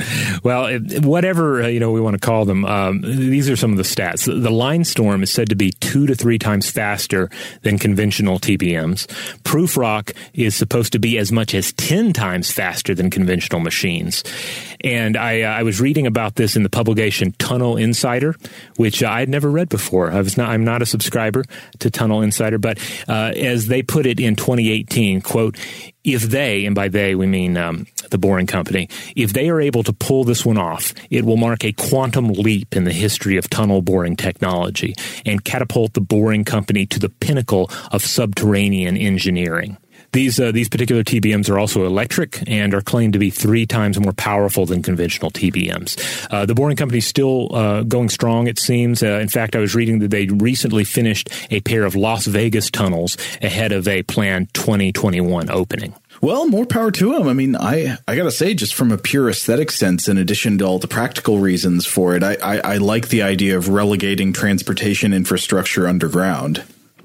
[0.44, 3.72] Well, it, whatever uh, you know we want to call them, um, these are some
[3.72, 4.26] of the stats.
[4.26, 7.28] The, the line storm is said to be two to three times faster
[7.62, 9.08] than conventional TBMs.
[9.42, 14.22] Proof Rock is supposed to be as much as ten times faster than conventional machines.
[14.84, 18.36] And I, uh, I was reading about this in the publication Tunnel Insider,
[18.76, 20.12] which I had never read before.
[20.12, 20.50] I was not.
[20.50, 21.44] I'm not a subscriber.
[21.80, 25.56] To Tunnel Insider, but uh, as they put it in 2018, quote,
[26.04, 29.82] if they, and by they we mean um, the Boring Company, if they are able
[29.82, 33.50] to pull this one off, it will mark a quantum leap in the history of
[33.50, 34.94] tunnel boring technology
[35.26, 39.76] and catapult the Boring Company to the pinnacle of subterranean engineering.
[40.12, 44.00] These uh, these particular TBMs are also electric and are claimed to be three times
[44.00, 46.28] more powerful than conventional TBMs.
[46.30, 49.02] Uh, the Boring Company is still uh, going strong, it seems.
[49.02, 52.70] Uh, in fact, I was reading that they recently finished a pair of Las Vegas
[52.70, 55.94] tunnels ahead of a planned 2021 opening.
[56.20, 57.28] Well, more power to them.
[57.28, 60.64] I mean, I I gotta say, just from a pure aesthetic sense, in addition to
[60.64, 65.12] all the practical reasons for it, I I, I like the idea of relegating transportation
[65.12, 66.64] infrastructure underground.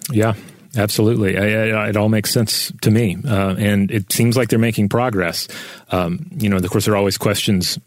[0.09, 0.33] Yeah,
[0.76, 4.57] Absolutely, I, I, it all makes sense to me, uh, and it seems like they're
[4.57, 5.47] making progress.
[5.91, 7.78] Um, you know, of course, there are always questions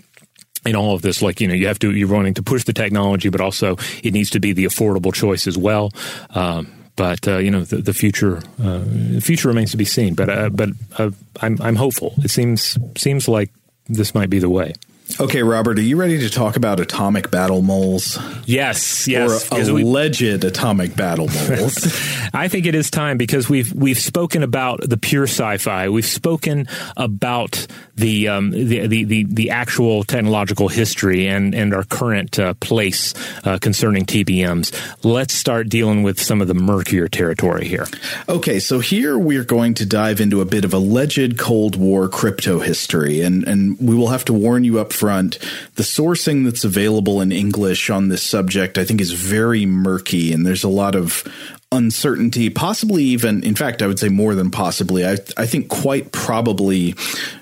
[0.65, 2.73] in all of this like you know you have to you're wanting to push the
[2.73, 5.93] technology but also it needs to be the affordable choice as well.
[6.31, 10.15] Um, but uh, you know the, the future uh, the future remains to be seen.
[10.15, 11.11] But uh, but uh,
[11.41, 12.15] I'm I'm hopeful.
[12.19, 13.51] It seems seems like
[13.89, 14.75] this might be the way
[15.21, 18.19] Okay, Robert, are you ready to talk about atomic battle moles?
[18.45, 19.51] Yes, yes.
[19.51, 21.87] Or alleged we, atomic battle moles.
[22.35, 25.89] I think it is time because we've we've spoken about the pure sci-fi.
[25.89, 31.85] We've spoken about the um, the, the, the the actual technological history and and our
[31.85, 34.75] current uh, place uh, concerning TBMs.
[35.05, 37.87] Let's start dealing with some of the murkier territory here.
[38.29, 42.59] Okay, so here we're going to dive into a bit of alleged Cold War crypto
[42.59, 45.39] history, and and we will have to warn you up front.
[45.75, 50.47] The sourcing that's available in English on this subject, I think, is very murky, and
[50.47, 51.25] there's a lot of
[51.73, 55.05] uncertainty, possibly even, in fact, I would say more than possibly.
[55.05, 56.95] I, I think quite probably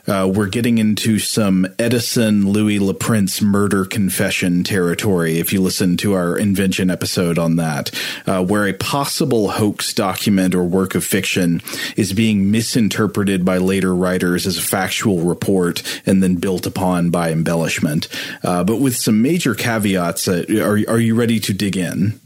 [0.07, 5.39] uh, we're getting into some Edison Louis Le Prince murder confession territory.
[5.39, 7.91] If you listen to our invention episode on that,
[8.27, 11.61] uh, where a possible hoax document or work of fiction
[11.95, 17.31] is being misinterpreted by later writers as a factual report and then built upon by
[17.31, 18.09] embellishment.
[18.43, 22.19] Uh, but with some major caveats, uh, are, are you ready to dig in?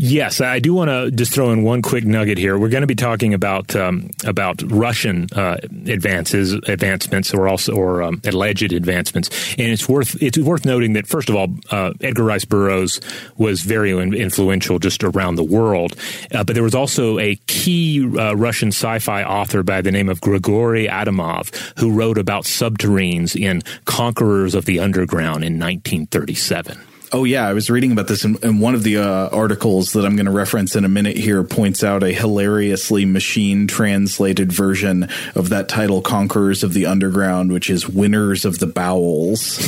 [0.00, 2.56] Yes, I do want to just throw in one quick nugget here.
[2.56, 8.04] We're going to be talking about um, about Russian uh, advances, advancements, or also or
[8.04, 9.28] um, alleged advancements,
[9.58, 13.00] and it's worth it's worth noting that first of all, uh, Edgar Rice Burroughs
[13.38, 15.96] was very influential just around the world,
[16.32, 20.20] uh, but there was also a key uh, Russian sci-fi author by the name of
[20.20, 26.87] Grigory Adamov who wrote about subterranes in Conquerors of the Underground in 1937.
[27.10, 30.14] Oh yeah, I was reading about this, and, one of the uh, articles that I'm
[30.14, 35.48] going to reference in a minute here points out a hilariously machine translated version of
[35.48, 39.66] that title, "Conquerors of the Underground," which is "Winners of the Bowels."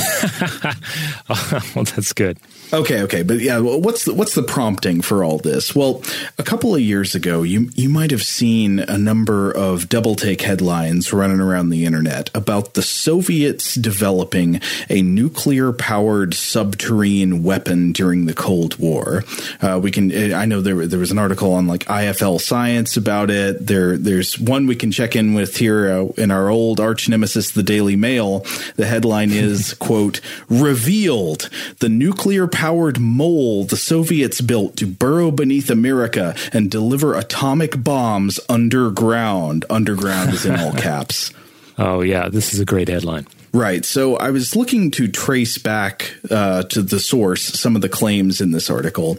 [1.75, 2.37] well, that's good.
[2.73, 5.75] Okay, okay, but yeah, what's the, what's the prompting for all this?
[5.75, 6.01] Well,
[6.37, 10.41] a couple of years ago, you you might have seen a number of double take
[10.41, 18.25] headlines running around the internet about the Soviets developing a nuclear powered subterranean weapon during
[18.25, 19.25] the Cold War.
[19.61, 23.29] Uh, we can I know there there was an article on like IFL Science about
[23.29, 23.67] it.
[23.67, 27.51] There there's one we can check in with here uh, in our old arch nemesis,
[27.51, 28.45] the Daily Mail.
[28.77, 31.49] The headline is quote revealed
[31.79, 38.39] the nuclear powered mole the Soviets built to burrow beneath America and deliver atomic bombs
[38.49, 39.65] underground.
[39.67, 41.33] Underground is in all caps.
[41.77, 42.29] Oh, yeah.
[42.29, 43.25] This is a great headline.
[43.53, 43.83] Right.
[43.83, 48.39] So I was looking to trace back uh, to the source some of the claims
[48.39, 49.17] in this article.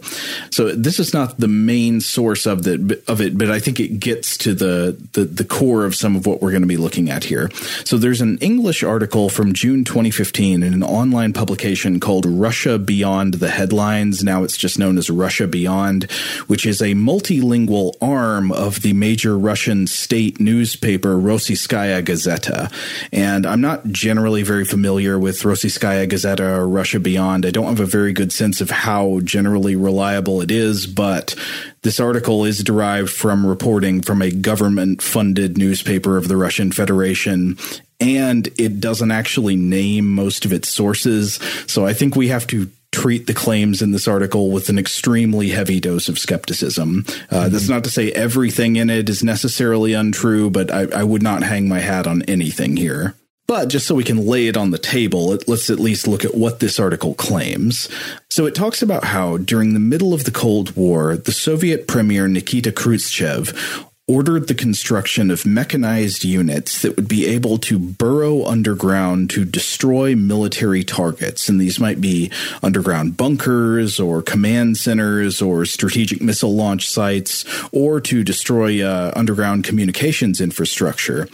[0.49, 3.99] So this is not the main source of the of it, but I think it
[3.99, 7.11] gets to the the, the core of some of what we're going to be looking
[7.11, 7.51] at here.
[7.85, 13.35] So there's an English article from June 2015 in an online publication called Russia Beyond
[13.35, 14.23] the Headlines.
[14.23, 16.05] Now it's just known as Russia Beyond,
[16.47, 22.71] which is a multilingual arm of the major Russian state newspaper Rossiyskaya Gazeta.
[23.11, 27.45] And I'm not generally generally very familiar with Rossiyskaya Gazeta or Russia Beyond.
[27.45, 31.35] I don't have a very good sense of how generally reliable it is, but
[31.81, 37.57] this article is derived from reporting from a government funded newspaper of the Russian Federation
[37.99, 41.37] and it doesn't actually name most of its sources.
[41.67, 45.49] So I think we have to treat the claims in this article with an extremely
[45.49, 47.03] heavy dose of skepticism.
[47.09, 47.51] Uh, mm-hmm.
[47.51, 51.43] That's not to say everything in it is necessarily untrue, but I, I would not
[51.43, 53.15] hang my hat on anything here.
[53.45, 56.35] But just so we can lay it on the table, let's at least look at
[56.35, 57.89] what this article claims.
[58.29, 62.27] So it talks about how during the middle of the Cold War, the Soviet Premier
[62.27, 69.29] Nikita Khrushchev ordered the construction of mechanized units that would be able to burrow underground
[69.29, 71.47] to destroy military targets.
[71.47, 72.29] And these might be
[72.61, 79.63] underground bunkers or command centers or strategic missile launch sites or to destroy uh, underground
[79.63, 81.29] communications infrastructure.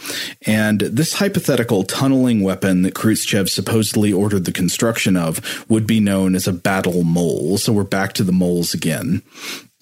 [0.46, 6.36] And this hypothetical tunneling weapon that Khrushchev supposedly ordered the construction of would be known
[6.36, 7.58] as a battle mole.
[7.58, 9.22] So we're back to the moles again.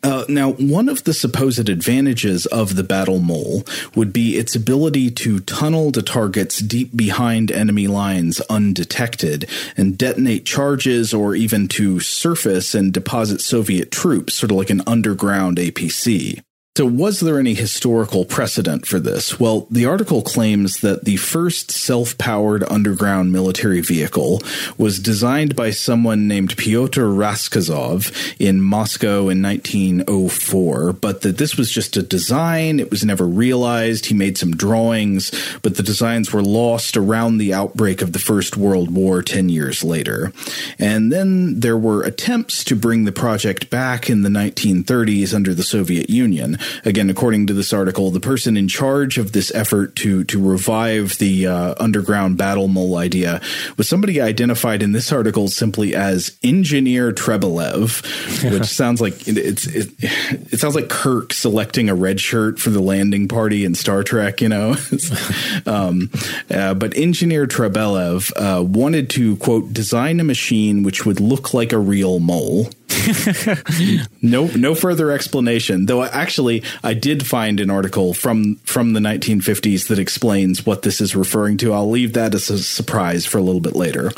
[0.03, 3.64] Uh, now, one of the supposed advantages of the battle mole
[3.96, 10.44] would be its ability to tunnel to targets deep behind enemy lines undetected and detonate
[10.44, 16.42] charges or even to surface and deposit Soviet troops, sort of like an underground APC.
[16.78, 19.40] So, was there any historical precedent for this?
[19.40, 24.40] Well, the article claims that the first self powered underground military vehicle
[24.76, 31.72] was designed by someone named Pyotr Raskazov in Moscow in 1904, but that this was
[31.72, 32.78] just a design.
[32.78, 34.06] It was never realized.
[34.06, 38.56] He made some drawings, but the designs were lost around the outbreak of the First
[38.56, 40.32] World War 10 years later.
[40.78, 45.64] And then there were attempts to bring the project back in the 1930s under the
[45.64, 50.24] Soviet Union again, according to this article, the person in charge of this effort to
[50.24, 53.40] to revive the uh, underground battle mole idea
[53.76, 59.90] was somebody identified in this article simply as Engineer Trebelev, which sounds like it's it,
[59.98, 64.40] it, sounds like Kirk selecting a red shirt for the landing party in Star Trek,
[64.40, 64.76] you know.
[65.66, 66.10] um,
[66.50, 71.72] uh, but Engineer Trebelev uh, wanted to quote design a machine which would look like
[71.72, 72.68] a real mole.
[74.22, 75.86] no, no further explanation.
[75.86, 81.00] Though actually, I did find an article from from the 1950s that explains what this
[81.00, 81.72] is referring to.
[81.72, 84.12] I'll leave that as a surprise for a little bit later.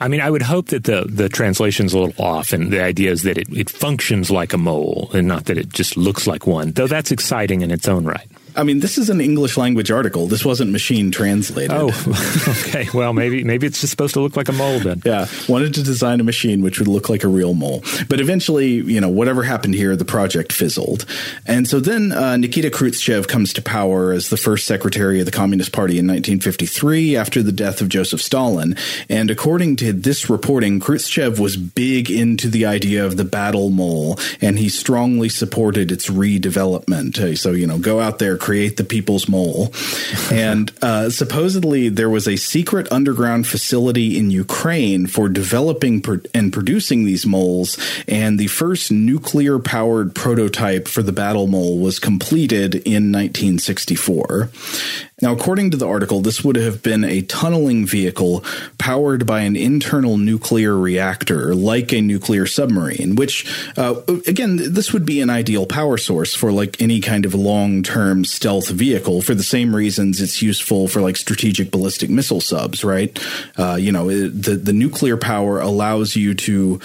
[0.00, 3.10] I mean, I would hope that the the translation's a little off, and the idea
[3.10, 6.46] is that it, it functions like a mole, and not that it just looks like
[6.46, 6.72] one.
[6.72, 8.28] Though that's exciting in its own right.
[8.56, 10.26] I mean, this is an English language article.
[10.26, 11.72] This wasn't machine translated.
[11.72, 11.88] Oh,
[12.66, 12.88] okay.
[12.94, 15.02] Well, maybe maybe it's just supposed to look like a mole then.
[15.04, 18.68] yeah, wanted to design a machine which would look like a real mole, but eventually,
[18.68, 21.04] you know, whatever happened here, the project fizzled,
[21.46, 25.32] and so then uh, Nikita Khrushchev comes to power as the first secretary of the
[25.32, 28.76] Communist Party in 1953 after the death of Joseph Stalin,
[29.08, 34.18] and according to this reporting, Khrushchev was big into the idea of the battle mole,
[34.40, 37.36] and he strongly supported its redevelopment.
[37.36, 39.72] So you know, go out there create the people's mole.
[40.30, 47.04] and uh, supposedly there was a secret underground facility in Ukraine for developing and producing
[47.04, 47.78] these moles.
[48.06, 54.50] And the first nuclear powered prototype for the battle mole was completed in 1964.
[55.22, 58.44] Now, according to the article, this would have been a tunneling vehicle
[58.78, 63.46] powered by an internal nuclear reactor, like a nuclear submarine, which,
[63.76, 67.84] uh, again, this would be an ideal power source for like any kind of long
[67.84, 72.82] term stealth vehicle for the same reasons it's useful for like strategic ballistic missile subs,
[72.82, 73.16] right?
[73.56, 76.80] Uh, you know, the, the nuclear power allows you to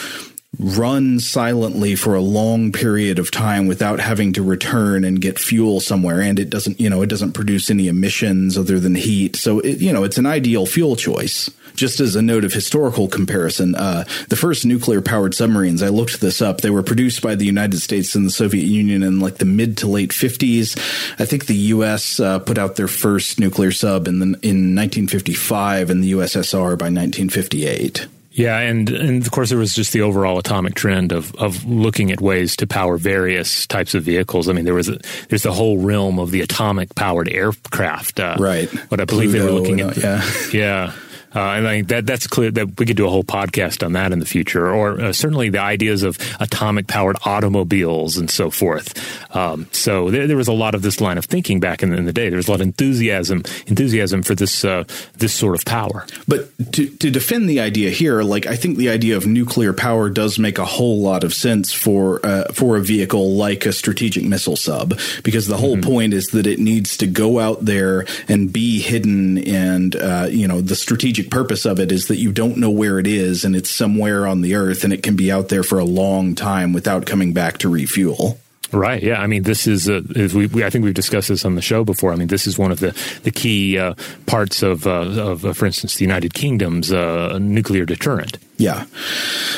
[0.57, 5.79] run silently for a long period of time without having to return and get fuel
[5.79, 9.59] somewhere and it doesn't you know it doesn't produce any emissions other than heat so
[9.59, 13.73] it, you know it's an ideal fuel choice just as a note of historical comparison,
[13.73, 16.59] uh, the first nuclear powered submarines, I looked this up.
[16.59, 19.77] They were produced by the United States and the Soviet Union in like the mid
[19.77, 20.77] to late 50s.
[21.19, 22.19] I think the U.S.
[22.19, 26.91] Uh, put out their first nuclear sub in, the, in 1955 and the USSR by
[26.91, 28.07] 1958.
[28.39, 32.09] Yeah, and and of course there was just the overall atomic trend of of looking
[32.09, 34.47] at ways to power various types of vehicles.
[34.47, 38.17] I mean, there was a, there's the whole realm of the atomic powered aircraft.
[38.17, 38.69] Uh, right.
[38.89, 39.97] What I believe Pluto, they were looking at.
[39.97, 40.23] yeah.
[40.53, 40.93] yeah.
[41.35, 43.93] Uh, and I think that that's clear that we could do a whole podcast on
[43.93, 48.49] that in the future, or uh, certainly the ideas of atomic powered automobiles and so
[48.49, 48.97] forth.
[49.35, 52.05] Um, so there, there, was a lot of this line of thinking back in, in,
[52.05, 52.29] the day.
[52.29, 54.85] There was a lot of enthusiasm enthusiasm for this uh,
[55.17, 56.07] this sort of power.
[56.27, 60.09] But to, to defend the idea here, like I think the idea of nuclear power
[60.09, 64.23] does make a whole lot of sense for uh, for a vehicle like a strategic
[64.23, 65.89] missile sub, because the whole mm-hmm.
[65.89, 70.47] point is that it needs to go out there and be hidden, and uh, you
[70.47, 73.43] know the strategic strategic purpose of it is that you don't know where it is
[73.43, 76.35] and it's somewhere on the earth and it can be out there for a long
[76.35, 78.39] time without coming back to refuel.
[78.71, 79.01] Right.
[79.01, 79.21] Yeah.
[79.21, 82.13] I mean, this is, we, we, I think we've discussed this on the show before.
[82.13, 83.95] I mean, this is one of the the key uh,
[84.25, 88.37] parts of, uh, of, for instance, the United Kingdom's uh, nuclear deterrent.
[88.59, 88.87] Yeah.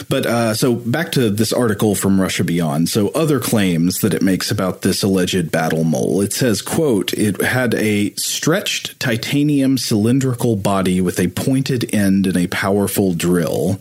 [0.09, 2.88] But uh, so back to this article from Russia Beyond.
[2.88, 6.22] So other claims that it makes about this alleged battle mole.
[6.22, 12.38] It says, quote, it had a stretched titanium cylindrical body with a pointed end and
[12.38, 13.80] a powerful drill.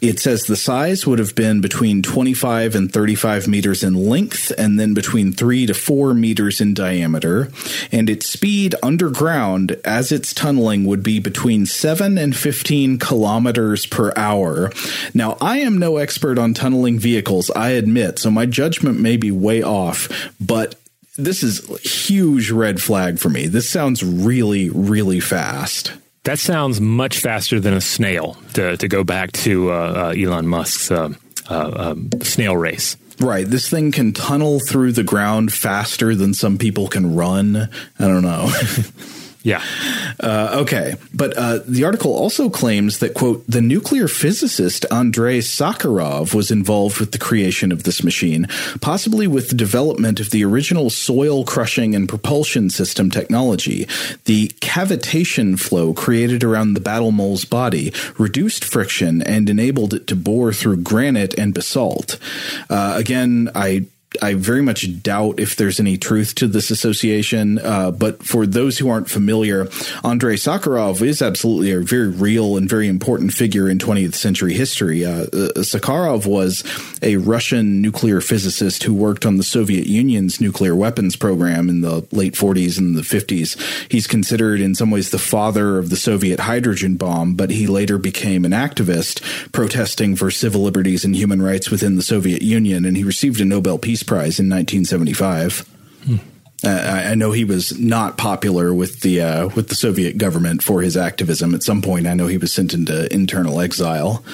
[0.00, 4.92] It says the size would have been between 25 and 35 meters in length then
[4.92, 7.48] between 3 to 4 meters in diameter.
[7.92, 14.12] And its speed underground as it's tunneling would be between 7 and 15 kilometers per
[14.16, 14.72] hour
[15.14, 19.30] now, I am no expert on tunneling vehicles, I admit, so my judgment may be
[19.30, 20.08] way off,
[20.40, 20.74] but
[21.16, 23.46] this is huge red flag for me.
[23.46, 25.92] This sounds really, really fast.
[26.24, 30.46] That sounds much faster than a snail, to, to go back to uh, uh, Elon
[30.46, 31.14] Musk's uh,
[31.48, 32.96] uh um, snail race.
[33.18, 33.46] Right.
[33.46, 37.70] This thing can tunnel through the ground faster than some people can run.
[37.98, 38.50] I don't know.
[39.46, 39.62] Yeah.
[40.18, 40.96] Uh, okay.
[41.14, 46.98] But uh, the article also claims that, quote, the nuclear physicist Andrei Sakharov was involved
[46.98, 48.48] with the creation of this machine,
[48.80, 53.86] possibly with the development of the original soil crushing and propulsion system technology.
[54.24, 60.16] The cavitation flow created around the battle mole's body reduced friction and enabled it to
[60.16, 62.18] bore through granite and basalt.
[62.68, 63.86] Uh, again, I
[64.22, 67.58] I very much doubt if there's any truth to this association.
[67.58, 69.68] Uh, but for those who aren't familiar,
[70.04, 75.04] Andrei Sakharov is absolutely a very real and very important figure in 20th century history.
[75.04, 76.64] Uh, uh, Sakharov was
[77.02, 82.06] a Russian nuclear physicist who worked on the Soviet Union's nuclear weapons program in the
[82.12, 83.56] late 40s and the 50s.
[83.90, 87.98] He's considered in some ways the father of the Soviet hydrogen bomb, but he later
[87.98, 92.96] became an activist protesting for civil liberties and human rights within the Soviet Union, and
[92.96, 95.68] he received a Nobel Peace Prize in 1975.
[96.04, 96.16] Hmm.
[96.64, 96.70] Uh,
[97.10, 100.96] I know he was not popular with the uh, with the Soviet government for his
[100.96, 101.54] activism.
[101.54, 104.24] At some point, I know he was sent into internal exile.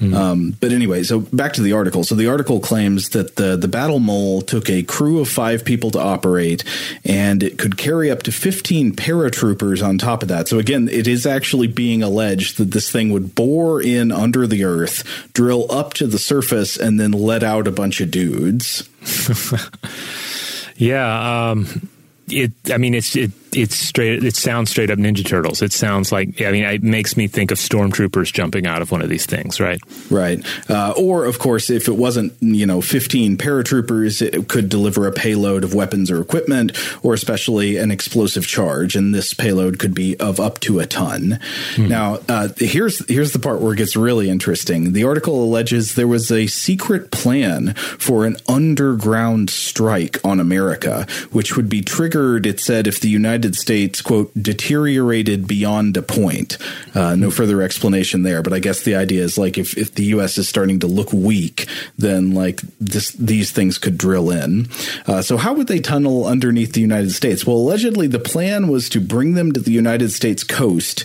[0.00, 0.14] Mm-hmm.
[0.14, 2.02] Um, but anyway, so back to the article.
[2.02, 5.90] So the article claims that the the battle mole took a crew of five people
[5.92, 6.64] to operate,
[7.04, 10.48] and it could carry up to fifteen paratroopers on top of that.
[10.48, 14.64] So again, it is actually being alleged that this thing would bore in under the
[14.64, 18.88] earth, drill up to the surface, and then let out a bunch of dudes.
[20.76, 21.50] yeah.
[21.50, 21.88] Um,
[22.28, 22.52] it.
[22.68, 24.24] I mean, it's it it's straight.
[24.24, 25.62] It sounds straight up Ninja Turtles.
[25.62, 26.40] It sounds like.
[26.42, 29.60] I mean, it makes me think of stormtroopers jumping out of one of these things,
[29.60, 29.80] right?
[30.10, 30.44] Right.
[30.68, 35.12] Uh, or, of course, if it wasn't, you know, fifteen paratroopers, it could deliver a
[35.12, 40.16] payload of weapons or equipment, or especially an explosive charge, and this payload could be
[40.18, 41.38] of up to a ton.
[41.76, 41.88] Hmm.
[41.88, 44.92] Now, uh, here's here's the part where it gets really interesting.
[44.92, 51.56] The article alleges there was a secret plan for an underground strike on America, which
[51.56, 52.46] would be triggered.
[52.46, 56.56] It said if the United United States, quote, deteriorated beyond a point.
[56.94, 60.04] Uh, no further explanation there, but I guess the idea is like if, if the
[60.16, 60.38] U.S.
[60.38, 61.66] is starting to look weak,
[61.98, 64.68] then like this, these things could drill in.
[65.06, 67.46] Uh, so how would they tunnel underneath the United States?
[67.46, 71.04] Well, allegedly the plan was to bring them to the United States coast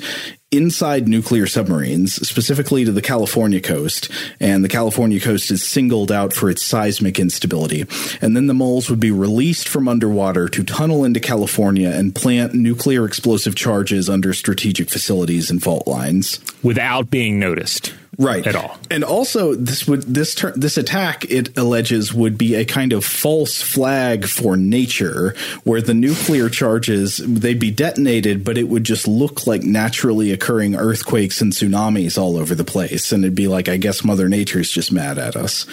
[0.52, 6.34] inside nuclear submarines, specifically to the California coast, and the California coast is singled out
[6.34, 7.86] for its seismic instability.
[8.22, 12.54] And then the moles would be released from underwater to tunnel into California and plant
[12.54, 18.78] nuclear explosive charges under strategic facilities and fault lines without being noticed right at all.
[18.92, 23.06] And also, this would this ter- this attack it alleges would be a kind of
[23.06, 29.08] false flag for nature, where the nuclear charges they'd be detonated, but it would just
[29.08, 33.70] look like naturally occurring earthquakes and tsunamis all over the place, and it'd be like,
[33.70, 35.66] I guess Mother Nature's just mad at us.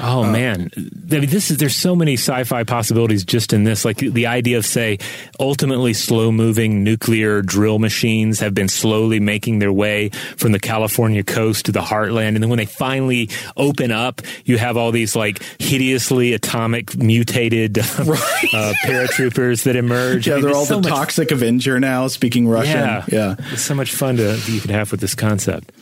[0.00, 3.84] Oh uh, man, I mean, this is there's so many sci-fi possibilities just in this.
[3.84, 4.98] Like the idea of say,
[5.38, 11.22] ultimately slow moving nuclear drill machines have been slowly making their way from the California
[11.22, 12.28] coast to the heartland.
[12.28, 17.78] And then when they finally open up, you have all these like hideously atomic mutated
[17.78, 18.48] uh, right.
[18.54, 20.26] uh, paratroopers that emerge.
[20.26, 22.78] Yeah, I mean, they're all so the toxic Avenger now, speaking Russian.
[22.78, 23.34] Yeah, yeah.
[23.52, 25.72] It's so much fun to you can have with this concept.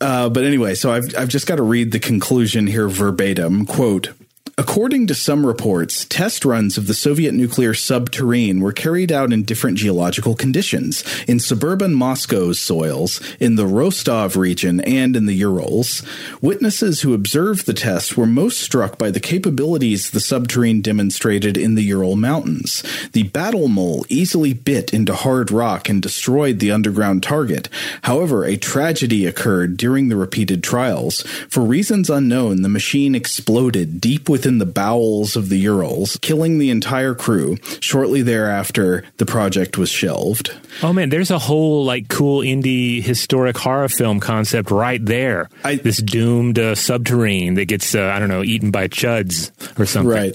[0.00, 3.66] Uh, but anyway, so I've I've just got to read the conclusion here verbatim.
[3.66, 4.12] Quote.
[4.58, 9.44] According to some reports, test runs of the Soviet nuclear subterrane were carried out in
[9.44, 16.02] different geological conditions in suburban Moscow's soils, in the Rostov region, and in the Urals.
[16.42, 21.74] Witnesses who observed the test were most struck by the capabilities the subterrane demonstrated in
[21.74, 22.82] the Ural Mountains.
[23.12, 27.70] The battle mole easily bit into hard rock and destroyed the underground target.
[28.02, 31.22] However, a tragedy occurred during the repeated trials.
[31.48, 36.58] For reasons unknown, the machine exploded deep within within the bowels of the Urals, killing
[36.58, 37.56] the entire crew.
[37.78, 40.52] Shortly thereafter, the project was shelved.
[40.82, 45.48] Oh man, there's a whole like cool indie historic horror film concept right there.
[45.62, 49.86] I, this doomed uh, subterrane that gets uh, I don't know eaten by chuds or
[49.86, 50.10] something.
[50.10, 50.34] Right.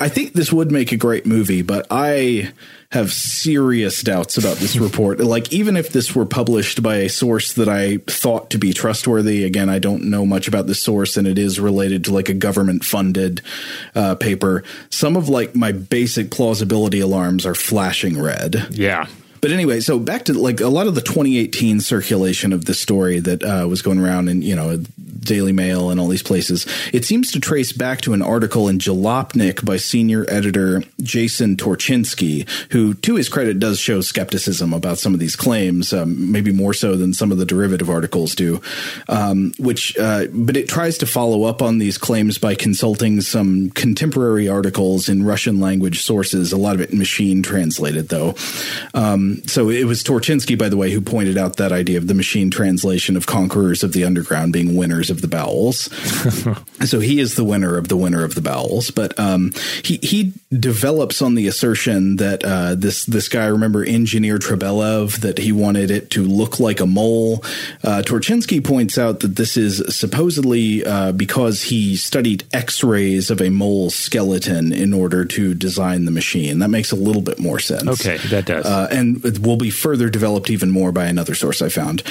[0.00, 2.52] I think this would make a great movie, but I
[2.96, 5.20] have serious doubts about this report.
[5.20, 9.44] like, even if this were published by a source that I thought to be trustworthy,
[9.44, 12.34] again, I don't know much about the source and it is related to like a
[12.34, 13.42] government funded
[13.94, 14.64] uh, paper.
[14.90, 18.66] Some of like my basic plausibility alarms are flashing red.
[18.70, 19.06] Yeah.
[19.40, 23.20] But anyway, so back to like a lot of the 2018 circulation of this story
[23.20, 24.82] that uh, was going around in, you know,
[25.26, 28.78] Daily Mail and all these places, it seems to trace back to an article in
[28.78, 35.12] Jalopnik by senior editor Jason Torchinsky, who, to his credit, does show skepticism about some
[35.12, 38.60] of these claims, um, maybe more so than some of the derivative articles do.
[39.08, 43.70] Um, which, uh, but it tries to follow up on these claims by consulting some
[43.70, 48.34] contemporary articles in Russian language sources, a lot of it machine translated, though.
[48.94, 52.14] Um, so it was Torchinsky, by the way, who pointed out that idea of the
[52.14, 55.90] machine translation of Conquerors of the Underground being winners of the bowels.
[56.84, 58.90] so he is the winner of the winner of the bowels.
[58.90, 59.52] But um,
[59.82, 65.38] he he develops on the assertion that uh, this this guy, remember engineer Trebelev, that
[65.38, 67.44] he wanted it to look like a mole.
[67.82, 73.50] Uh, Torchinsky points out that this is supposedly uh, because he studied X-rays of a
[73.50, 76.58] mole skeleton in order to design the machine.
[76.60, 77.88] That makes a little bit more sense.
[77.88, 81.62] Okay, that does, uh, and it will be further developed even more by another source
[81.62, 82.02] I found.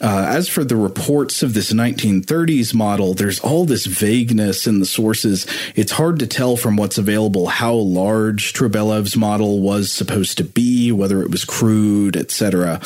[0.00, 4.86] Uh, as for the reports of this 1930s model, there's all this vagueness in the
[4.86, 5.46] sources.
[5.74, 10.92] It's hard to tell from what's available how large Trebelev's model was supposed to be,
[10.92, 12.80] whether it was crude, etc.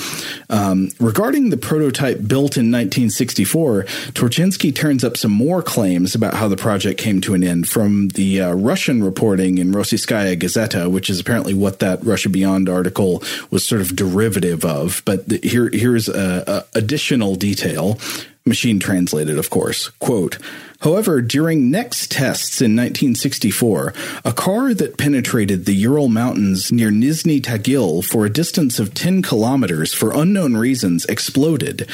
[0.51, 6.49] Um, regarding the prototype built in 1964, Torchinsky turns up some more claims about how
[6.49, 11.11] the project came to an end from the uh, Russian reporting in Rossiyskaya Gazeta, which
[11.11, 15.03] is apparently what that Russia Beyond article was sort of derivative of.
[15.05, 17.99] But the, here, here's a, a additional detail
[18.45, 19.89] machine translated, of course.
[19.99, 20.39] Quote,
[20.81, 27.41] However, during next tests in 1964, a car that penetrated the Ural Mountains near Nizhny
[27.41, 31.89] Tagil for a distance of 10 kilometers for unknown reasons exploded.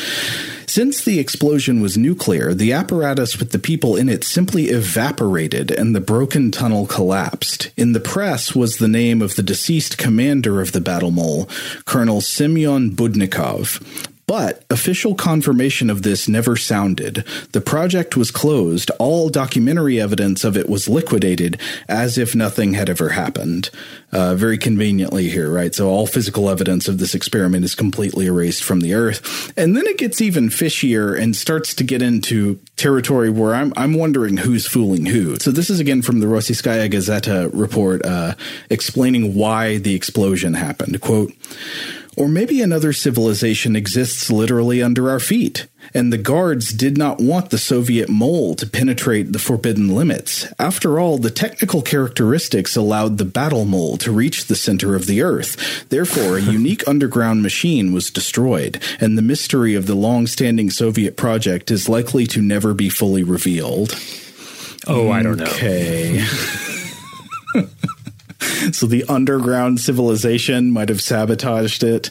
[0.66, 5.94] Since the explosion was nuclear, the apparatus with the people in it simply evaporated and
[5.94, 7.70] the broken tunnel collapsed.
[7.76, 11.48] In the press was the name of the deceased commander of the battle mole,
[11.84, 14.11] Colonel Semyon Budnikov.
[14.26, 17.24] But official confirmation of this never sounded.
[17.52, 22.88] The project was closed, all documentary evidence of it was liquidated, as if nothing had
[22.88, 23.70] ever happened.
[24.12, 25.74] Uh, very conveniently here, right?
[25.74, 29.52] So all physical evidence of this experiment is completely erased from the earth.
[29.56, 33.94] And then it gets even fishier and starts to get into territory where I'm, I'm
[33.94, 35.36] wondering who's fooling who.
[35.36, 38.34] So this is again from the Rossiyskaya Gazeta report, uh,
[38.70, 41.00] explaining why the explosion happened.
[41.00, 41.32] Quote,
[42.16, 47.50] or maybe another civilization exists literally under our feet, and the guards did not want
[47.50, 50.52] the Soviet mole to penetrate the forbidden limits.
[50.58, 55.22] After all, the technical characteristics allowed the battle mole to reach the center of the
[55.22, 55.88] Earth.
[55.88, 61.16] Therefore, a unique underground machine was destroyed, and the mystery of the long standing Soviet
[61.16, 63.98] project is likely to never be fully revealed.
[64.86, 65.44] Oh, I don't know.
[65.44, 66.24] Okay.
[68.72, 72.10] so the underground civilization might have sabotaged it.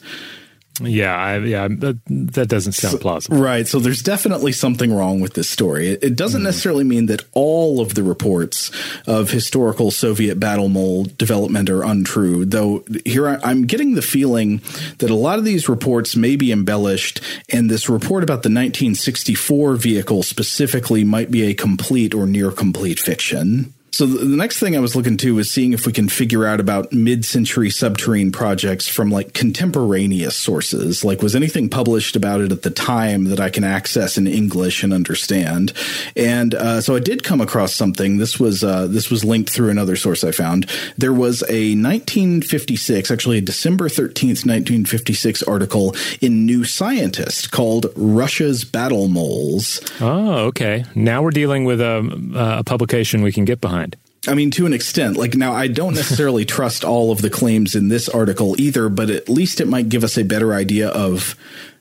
[0.79, 3.37] Yeah, I, yeah, that, that, doesn't sound so, plausible.
[3.37, 3.67] Right.
[3.67, 5.89] So there's definitely something wrong with this story.
[5.89, 6.45] It, it doesn't mm.
[6.45, 8.71] necessarily mean that all of the reports
[9.05, 14.61] of historical Soviet battle mole development are untrue, though here I, I'm getting the feeling
[14.99, 19.75] that a lot of these reports may be embellished, and this report about the 1964
[19.75, 23.73] vehicle specifically might be a complete or near complete fiction.
[23.93, 26.61] So the next thing I was looking to was seeing if we can figure out
[26.61, 31.03] about mid-century subterranean projects from like contemporaneous sources.
[31.03, 34.81] Like was anything published about it at the time that I can access in English
[34.81, 35.73] and understand?
[36.15, 38.17] And uh, so I did come across something.
[38.17, 40.69] This was uh, this was linked through another source I found.
[40.97, 48.63] There was a 1956, actually a December 13th, 1956 article in New Scientist called "Russia's
[48.63, 50.85] Battle Moles." Oh, okay.
[50.95, 53.80] Now we're dealing with a, a publication we can get behind.
[54.27, 57.75] I mean, to an extent, like now, I don't necessarily trust all of the claims
[57.75, 61.35] in this article either, but at least it might give us a better idea of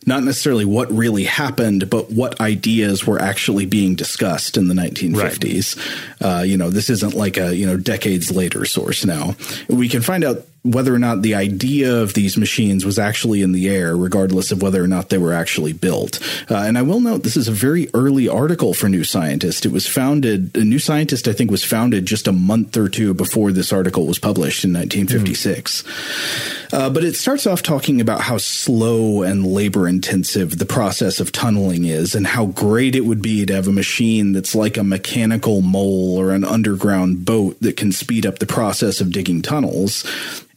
[0.07, 5.76] not necessarily what really happened, but what ideas were actually being discussed in the 1950s.
[6.22, 6.38] Right.
[6.38, 9.36] Uh, you know, this isn't like a, you know, decades later source now.
[9.68, 13.52] We can find out whether or not the idea of these machines was actually in
[13.52, 16.20] the air, regardless of whether or not they were actually built.
[16.50, 19.64] Uh, and I will note this is a very early article for New Scientist.
[19.64, 23.14] It was founded, a New Scientist, I think, was founded just a month or two
[23.14, 25.82] before this article was published in 1956.
[25.82, 26.61] Mm.
[26.72, 31.32] Uh, but it starts off talking about how slow and labor intensive the process of
[31.32, 34.84] tunneling is, and how great it would be to have a machine that's like a
[34.84, 40.04] mechanical mole or an underground boat that can speed up the process of digging tunnels.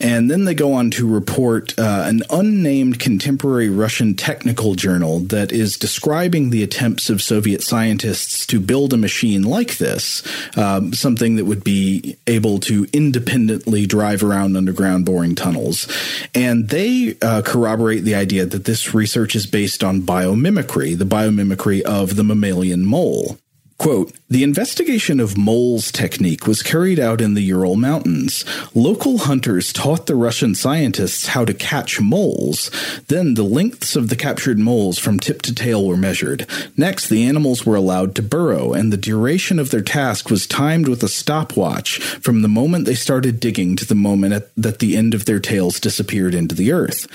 [0.04, 5.54] And then they go on to report uh, an unnamed contemporary Russian technical journal that
[5.54, 10.22] is describing the attempts of Soviet scientists to build a machine like this,
[10.58, 15.88] um, something that would be able to independently drive around underground boring tunnels.
[16.36, 21.82] And they uh, corroborate the idea that this research is based on biomimicry, the biomimicry
[21.82, 23.38] of the mammalian mole.
[23.78, 28.44] Quote, the investigation of moles technique was carried out in the Ural Mountains.
[28.74, 32.72] Local hunters taught the Russian scientists how to catch moles.
[33.10, 36.48] Then the lengths of the captured moles from tip to tail were measured.
[36.76, 40.88] Next, the animals were allowed to burrow, and the duration of their task was timed
[40.88, 44.98] with a stopwatch from the moment they started digging to the moment at, that the
[44.98, 47.06] end of their tails disappeared into the earth.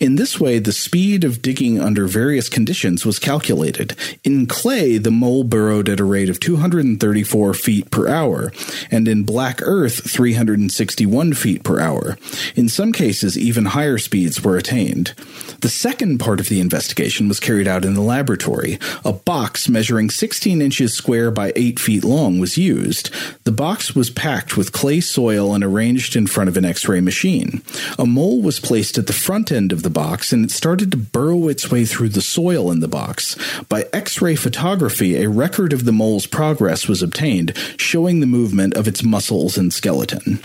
[0.00, 3.96] In this way, the speed of digging under various conditions was calculated.
[4.22, 8.52] In clay, the mole burrowed at a rate of 234 feet per hour,
[8.90, 12.18] and in black earth, 361 feet per hour.
[12.54, 15.14] In some cases, even higher speeds were attained.
[15.62, 18.78] The second part of the investigation was carried out in the laboratory.
[19.02, 23.10] A box measuring 16 inches square by 8 feet long was used.
[23.44, 27.00] The box was packed with clay soil and arranged in front of an x ray
[27.00, 27.62] machine.
[27.98, 30.96] A mole was placed at the front end of the box and it started to
[30.96, 33.36] burrow its way through the soil in the box.
[33.68, 38.74] By x ray photography, a record of the mole's progress was obtained, showing the movement
[38.76, 40.40] of its muscles and skeleton.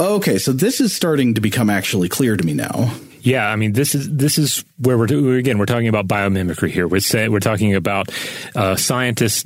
[0.00, 2.92] Okay, so this is starting to become actually clear to me now.
[3.22, 6.88] Yeah, I mean this is this is where we're again we're talking about biomimicry here.
[6.88, 8.08] We're say, we're talking about
[8.56, 9.44] uh, scientists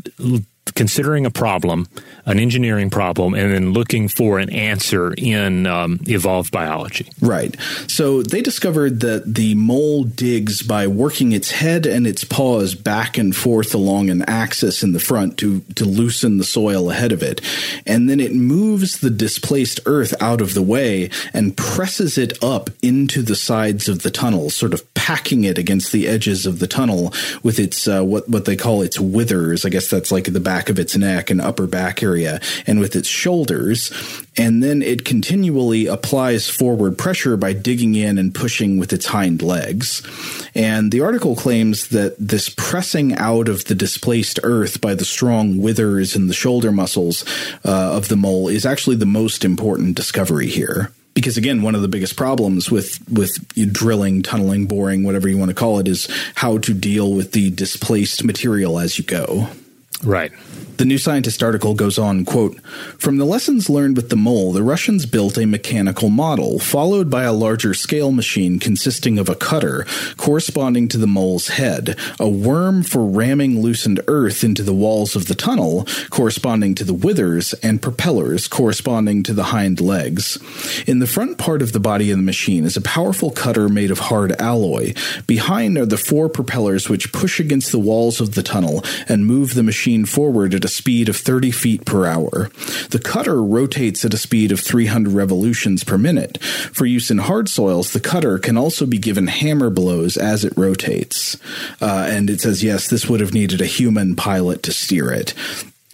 [0.75, 1.87] considering a problem,
[2.27, 7.11] an engineering problem, and then looking for an answer in um, evolved biology.
[7.21, 7.57] Right.
[7.87, 13.19] So they discovered that the mole digs by working its head and its paws back
[13.19, 17.23] and forth along an axis in the front to, to loosen the soil ahead of
[17.23, 17.41] it.
[17.87, 22.71] And then it moves the displaced earth out of the way and presses it up
[22.83, 26.67] into the sides of the tunnel, sort of packing it against the edges of the
[26.67, 27.12] tunnel
[27.43, 29.65] with its, uh, what, what they call its withers.
[29.65, 32.97] I guess that's like the back of its neck and upper back area and with
[32.97, 33.93] its shoulders.
[34.37, 39.43] And then it continually applies forward pressure by digging in and pushing with its hind
[39.43, 40.03] legs.
[40.55, 45.59] And the article claims that this pressing out of the displaced earth by the strong
[45.59, 47.25] withers and the shoulder muscles
[47.65, 51.83] uh, of the mole is actually the most important discovery here because again one of
[51.83, 53.39] the biggest problems with with
[53.73, 57.51] drilling tunneling boring whatever you want to call it is how to deal with the
[57.51, 59.49] displaced material as you go
[60.03, 60.33] Right.
[60.77, 62.61] The New Scientist article goes on, quote,
[62.99, 67.23] From the lessons learned with the mole, the Russians built a mechanical model, followed by
[67.23, 69.87] a larger scale machine consisting of a cutter
[70.17, 75.29] corresponding to the mole's head, a worm for ramming loosened earth into the walls of
[75.29, 80.39] the tunnel, corresponding to the withers, and propellers corresponding to the hind legs.
[80.89, 83.93] In the front part of the body of the machine is a powerful cutter made
[83.93, 84.93] of hard alloy.
[85.29, 89.55] Behind are the four propellers which push against the walls of the tunnel and move
[89.55, 92.49] the machine forward at a speed of 30 feet per hour.
[92.91, 96.43] The cutter rotates at a speed of 300 revolutions per minute.
[96.43, 100.57] For use in hard soils, the cutter can also be given hammer blows as it
[100.57, 101.37] rotates.
[101.80, 105.35] Uh, and it says, yes, this would have needed a human pilot to steer it.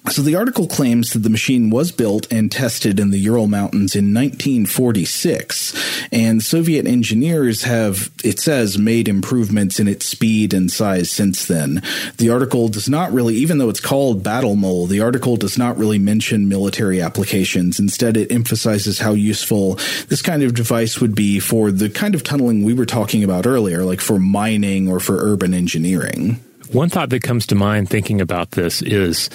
[0.08, 3.94] So the article claims that the machine was built and tested in the Ural Mountains
[3.94, 11.10] in 1946, and Soviet engineers have, it says, made improvements in its speed and size
[11.10, 11.82] since then.
[12.16, 15.76] The article does not really, even though it's called Battle Mole, the article does not
[15.76, 17.78] really mention military applications.
[17.78, 19.74] Instead, it emphasizes how useful
[20.08, 23.46] this kind of device would be for the kind of tunneling we were talking about
[23.46, 26.40] earlier, like for mining or for urban engineering.
[26.72, 29.28] One thought that comes to mind thinking about this is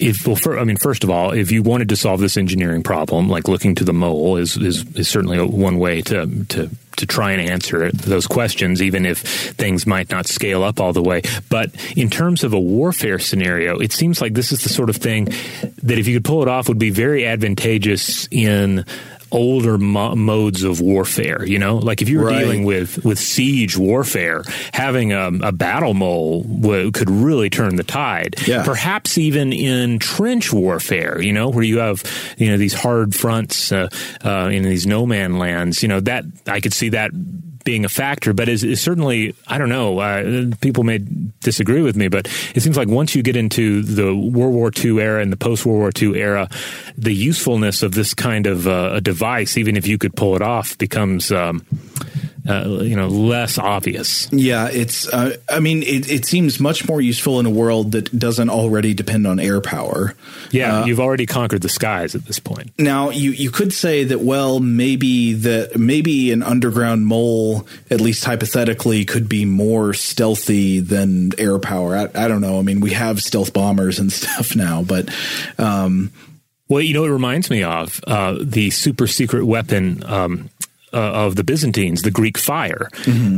[0.00, 2.82] if well, for, I mean, first of all, if you wanted to solve this engineering
[2.82, 6.70] problem, like looking to the mole is is, is certainly a, one way to to
[6.96, 11.02] to try and answer those questions, even if things might not scale up all the
[11.02, 11.22] way.
[11.48, 14.96] But in terms of a warfare scenario, it seems like this is the sort of
[14.96, 15.26] thing
[15.82, 18.84] that if you could pull it off, would be very advantageous in
[19.32, 21.44] older mo- modes of warfare.
[21.44, 22.40] You know, like if you were Right.
[22.40, 27.84] dealing with with siege warfare, having a, a battle mole w- could really turn the
[27.84, 28.34] tide.
[28.46, 28.64] Yeah.
[28.64, 31.20] Perhaps even in trench warfare.
[31.20, 32.02] You know, where you have
[32.38, 33.88] you know these hard fronts uh,
[34.24, 35.82] uh, in these no man lands.
[35.82, 37.10] You know that I could see that
[37.62, 39.98] being a factor, but is, is certainly I don't know.
[39.98, 40.98] Uh, people may
[41.40, 44.98] disagree with me, but it seems like once you get into the World War II
[44.98, 46.48] era and the post World War II era,
[46.96, 50.40] the usefulness of this kind of uh, a device, even if you could pull it
[50.40, 51.62] off, becomes um,
[52.48, 54.32] uh, you know less obvious.
[54.32, 55.06] Yeah, it's.
[55.12, 58.94] Uh, I mean, it, it seems much more useful in a world that doesn't already
[58.94, 60.14] depend on air power.
[60.50, 62.72] Yeah, Uh, you've already conquered the skies at this point.
[62.78, 68.24] Now, you you could say that well, maybe that maybe an underground mole, at least
[68.24, 71.94] hypothetically, could be more stealthy than air power.
[71.94, 72.58] I, I don't know.
[72.58, 75.10] I mean, we have stealth bombers and stuff now, but
[75.58, 76.10] um,
[76.70, 80.50] Well, you know, it reminds me of uh, the super secret weapon um,
[80.92, 82.88] uh, of the Byzantines, the Greek fire.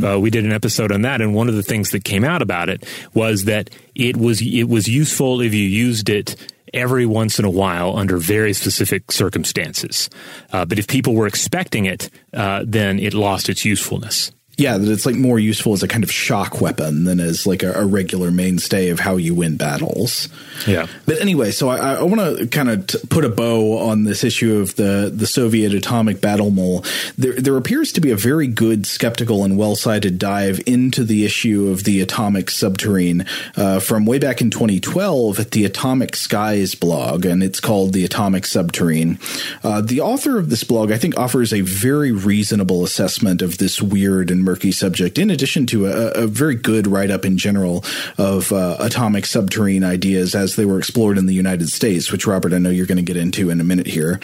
[0.05, 2.43] Uh, we did an episode on that, and one of the things that came out
[2.43, 6.37] about it was that it was it was useful if you used it
[6.74, 10.11] every once in a while under very specific circumstances.
[10.53, 14.30] Uh, but if people were expecting it, uh, then it lost its usefulness.
[14.62, 17.64] Yeah, that it's like more useful as a kind of shock weapon than as like
[17.64, 20.28] a, a regular mainstay of how you win battles.
[20.68, 20.86] Yeah.
[21.04, 24.22] But anyway, so I, I want to kind of t- put a bow on this
[24.22, 26.84] issue of the the Soviet atomic battle mole.
[27.18, 31.24] There, there appears to be a very good, skeptical, and well cited dive into the
[31.24, 36.76] issue of the atomic subterrane uh, from way back in 2012 at the Atomic Skies
[36.76, 39.18] blog, and it's called the Atomic Subterrane.
[39.64, 43.82] Uh, the author of this blog, I think, offers a very reasonable assessment of this
[43.82, 47.82] weird and murky subject, in addition to a, a very good write up in general
[48.18, 52.53] of uh, atomic subterrane ideas as they were explored in the United States, which, Robert,
[52.53, 54.20] I know you're going to get into in a minute here.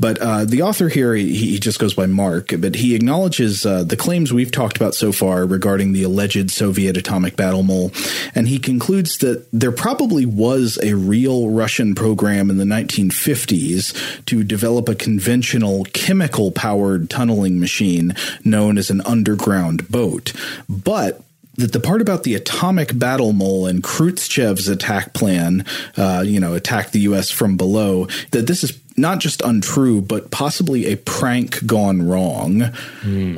[0.00, 3.84] But uh, the author here, he, he just goes by Mark, but he acknowledges uh,
[3.84, 7.92] the claims we've talked about so far regarding the alleged Soviet atomic battle mole,
[8.34, 14.42] and he concludes that there probably was a real Russian program in the 1950s to
[14.42, 18.14] develop a conventional chemical powered tunneling machine
[18.44, 19.47] known as an underground
[19.90, 20.32] boat.
[20.68, 21.22] But
[21.56, 26.54] that the part about the atomic battle mole and Khrushchev's attack plan, uh, you know,
[26.54, 27.30] attack the U.S.
[27.30, 32.62] from below, that this is not just untrue, but possibly a prank gone wrong.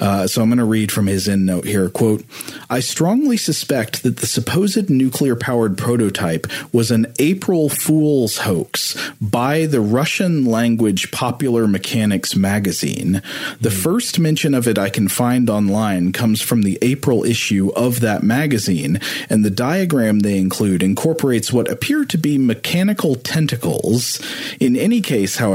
[0.00, 1.88] Uh, so I'm going to read from his end note here.
[1.90, 2.24] Quote,
[2.68, 9.66] I strongly suspect that the supposed nuclear powered prototype was an April Fool's hoax by
[9.66, 13.22] the Russian language Popular Mechanics magazine.
[13.60, 18.00] The first mention of it I can find online comes from the April issue of
[18.00, 24.20] that magazine, and the diagram they include incorporates what appear to be mechanical tentacles.
[24.58, 25.49] In any case, however,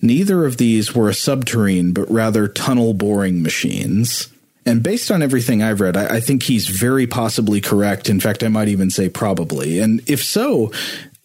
[0.00, 4.28] neither of these were a subterrane, but rather tunnel boring machines.
[4.66, 8.08] And based on everything I've read, I, I think he's very possibly correct.
[8.08, 9.78] In fact, I might even say probably.
[9.78, 10.70] And if so,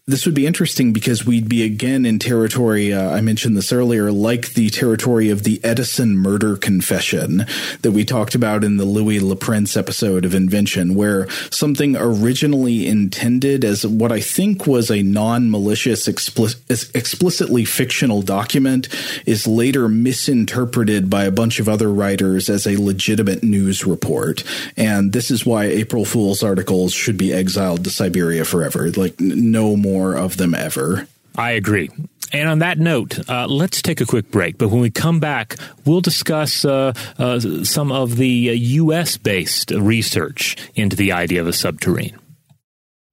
[0.08, 2.94] this would be interesting because we'd be again in territory.
[2.94, 7.48] Uh, I mentioned this earlier, like the territory of the Edison murder confession
[7.82, 12.86] that we talked about in the Louis Le Prince episode of Invention, where something originally
[12.86, 16.56] intended as what I think was a non malicious, expli-
[16.94, 18.90] explicitly fictional document
[19.26, 24.44] is later misinterpreted by a bunch of other writers as a legitimate news report.
[24.78, 28.92] And this is why April Fool's articles should be exiled to Siberia forever.
[28.92, 31.08] Like, no more of them ever.
[31.38, 31.90] I agree.
[32.32, 34.58] And on that note, uh, let's take a quick break.
[34.58, 39.18] But when we come back, we'll discuss uh, uh, some of the uh, U.S.
[39.18, 42.18] based research into the idea of a subterrane.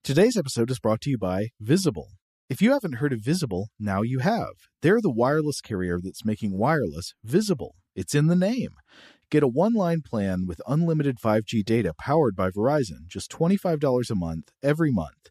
[0.03, 2.09] Today's episode is brought to you by Visible.
[2.51, 4.55] If you haven't heard of Visible, now you have.
[4.83, 7.77] They're the wireless carrier that's making wireless visible.
[7.95, 8.71] It's in the name.
[9.31, 14.15] Get a one line plan with unlimited 5G data powered by Verizon, just $25 a
[14.15, 15.31] month, every month,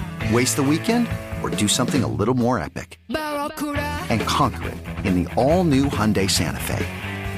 [0.31, 1.09] Waste the weekend
[1.43, 3.01] or do something a little more epic?
[3.09, 6.85] And conquer it in the all new Hyundai Santa Fe.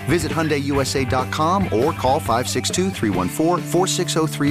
[0.06, 2.92] Visit HyundaiUSA.com or call 562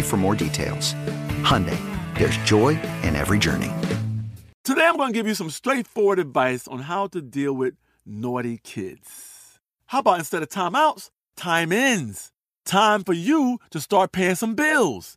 [0.02, 0.94] for more details.
[1.44, 1.78] Hyundai,
[2.18, 2.70] there's joy
[3.04, 3.70] in every journey.
[4.64, 7.74] Today I'm going to give you some straightforward advice on how to deal with
[8.04, 9.60] naughty kids.
[9.86, 12.32] How about instead of timeouts, time ins?
[12.64, 15.16] Time for you to start paying some bills.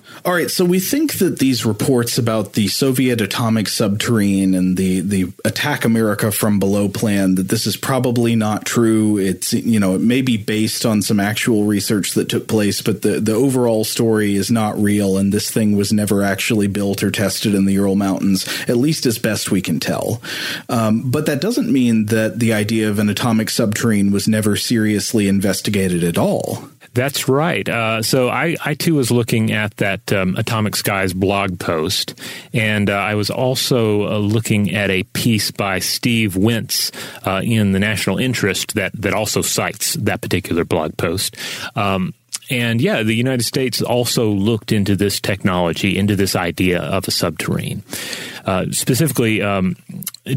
[0.23, 4.99] All right, so we think that these reports about the Soviet atomic subterrane and the
[4.99, 9.17] the attack America from below plan that this is probably not true.
[9.17, 13.01] It's you know it may be based on some actual research that took place, but
[13.01, 17.09] the the overall story is not real, and this thing was never actually built or
[17.09, 20.21] tested in the Ural Mountains, at least as best we can tell.
[20.69, 25.27] Um, but that doesn't mean that the idea of an atomic subterrane was never seriously
[25.27, 26.69] investigated at all.
[26.93, 27.67] That's right.
[27.67, 32.19] Uh, so I, I too was looking at that um, Atomic Skies blog post,
[32.53, 36.91] and uh, I was also uh, looking at a piece by Steve Weintz
[37.25, 41.37] uh, in the National Interest that that also cites that particular blog post.
[41.75, 42.13] Um,
[42.51, 47.11] and yeah, the United States also looked into this technology, into this idea of a
[47.11, 47.81] subterrane.
[48.45, 49.77] Uh, specifically, um,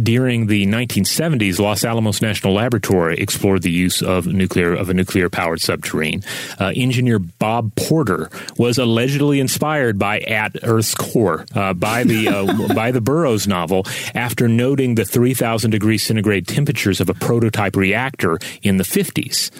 [0.03, 5.29] during the 1970s, Los Alamos National Laboratory explored the use of nuclear of a nuclear
[5.29, 6.25] powered subterrane.
[6.61, 12.75] Uh, engineer Bob Potter was allegedly inspired by At Earth's Core uh, by the uh,
[12.75, 18.39] by the Burroughs novel after noting the 3,000 degrees centigrade temperatures of a prototype reactor
[18.63, 19.51] in the 50s.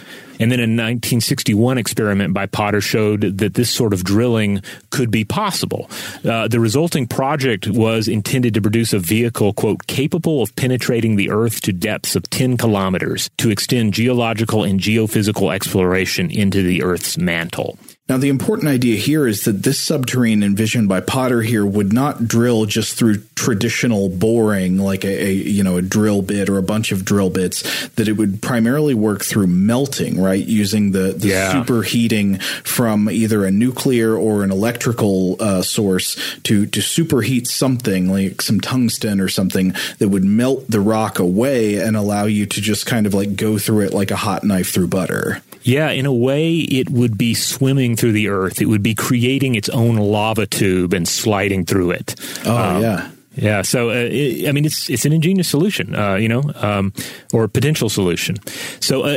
[0.41, 5.25] And then a 1961 experiment by Potter showed that this sort of drilling could be
[5.25, 5.89] possible.
[6.25, 11.31] Uh, the resulting project was intended to produce a vehicle, quote, capable of penetrating the
[11.31, 17.17] Earth to depths of 10 kilometers to extend geological and geophysical exploration into the Earth's
[17.19, 17.79] mantle.
[18.07, 22.29] Now, the important idea here is that this subterrane envisioned by Potter here would not
[22.29, 26.63] drill just through traditional boring, like a, a, you know a drill bit or a
[26.63, 27.63] bunch of drill bits.
[27.97, 31.55] That it would primarily work through melting, right, using the, the Yeah.
[31.55, 38.43] superheating from either a nuclear or an electrical uh, source to to superheat something like
[38.43, 42.85] some tungsten or something that would melt the rock away and allow you to just
[42.85, 45.41] kind of like go through it like a hot knife through butter.
[45.63, 48.61] Yeah, in a way, it would be swimming through the earth.
[48.61, 52.15] It would be creating its own lava tube and sliding through it.
[52.45, 53.11] Oh, um, yeah.
[53.37, 56.93] Yeah, so uh, it, I mean, it's it's an ingenious solution, uh, you know, um,
[57.33, 58.37] or potential solution.
[58.81, 59.09] So uh,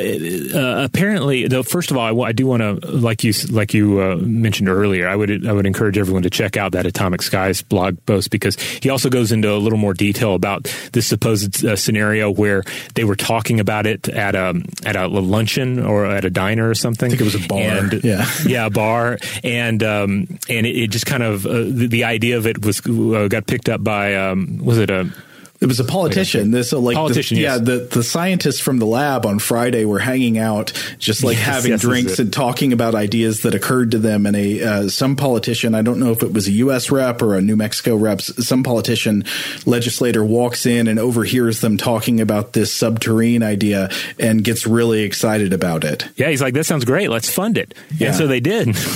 [0.56, 4.02] uh apparently, though, first of all, I, I do want to, like you like you
[4.02, 7.62] uh, mentioned earlier, I would I would encourage everyone to check out that Atomic Skies
[7.62, 10.64] blog post because he also goes into a little more detail about
[10.94, 12.64] this supposed uh, scenario where
[12.96, 16.76] they were talking about it at a at a luncheon or at a diner or
[16.76, 17.08] something.
[17.08, 17.62] I think it was a bar.
[17.62, 22.08] And, yeah, yeah, a bar, and um, and it, it, just kind of the, the,
[22.08, 25.12] idea of it was got picked up by by um, was it a
[25.60, 26.52] it was a politician.
[26.52, 27.58] This uh, like politician, the, yes.
[27.58, 27.64] yeah.
[27.64, 31.72] The the scientists from the lab on Friday were hanging out, just like yes, having
[31.72, 34.28] yes, drinks and talking about ideas that occurred to them.
[34.28, 36.92] And a uh, some politician, I don't know if it was a U.S.
[36.92, 39.26] rep or a New Mexico rep, some politician
[39.66, 43.90] legislator walks in and overhears them talking about this subterranean idea
[44.20, 46.08] and gets really excited about it.
[46.18, 47.10] Yeah, he's like, "That sounds great.
[47.10, 48.10] Let's fund it." Yeah.
[48.10, 48.78] And so they did.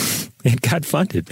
[0.46, 1.30] it got funded.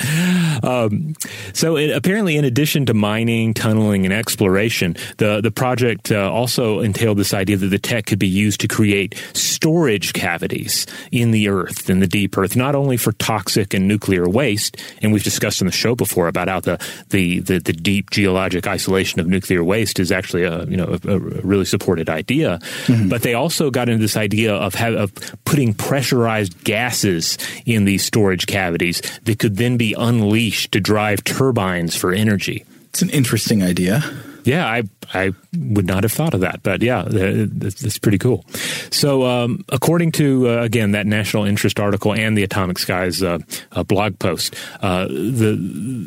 [0.64, 1.16] Um,
[1.54, 6.80] so it, apparently, in addition to mining, tunneling, and exploration, the the project uh, also
[6.80, 11.50] entailed this idea that the tech could be used to create storage cavities in the
[11.50, 15.62] earth, in the deep earth, not only for toxic and nuclear waste, and we've discussed
[15.62, 16.78] in the show before about how the
[17.10, 21.16] the the, the deep geologic isolation of nuclear waste is actually a you know a,
[21.16, 23.10] a really supported idea, mm-hmm.
[23.10, 25.14] but they also got into this idea of have, of
[25.46, 31.96] putting pressurized gases in these storage cavities that could then be unleashed to drive turbines
[31.96, 32.66] for energy.
[32.90, 34.04] It's an interesting idea.
[34.50, 34.82] Yeah, I
[35.14, 38.46] I would not have thought of that, but yeah, that's pretty cool.
[38.92, 43.40] So, um, according to uh, again that national interest article and the Atomic Skies uh,
[43.72, 45.58] uh, blog post, uh, the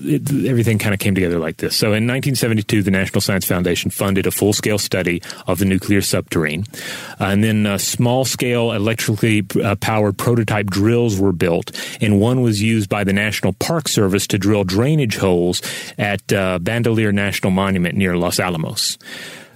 [0.04, 1.76] it, everything kind of came together like this.
[1.76, 6.00] So, in 1972, the National Science Foundation funded a full scale study of the nuclear
[6.00, 6.68] subterrane,
[7.20, 11.70] uh, and then uh, small scale electrically powered prototype drills were built,
[12.00, 15.60] and one was used by the National Park Service to drill drainage holes
[15.98, 18.98] at Bandelier National Monument near Los Alamos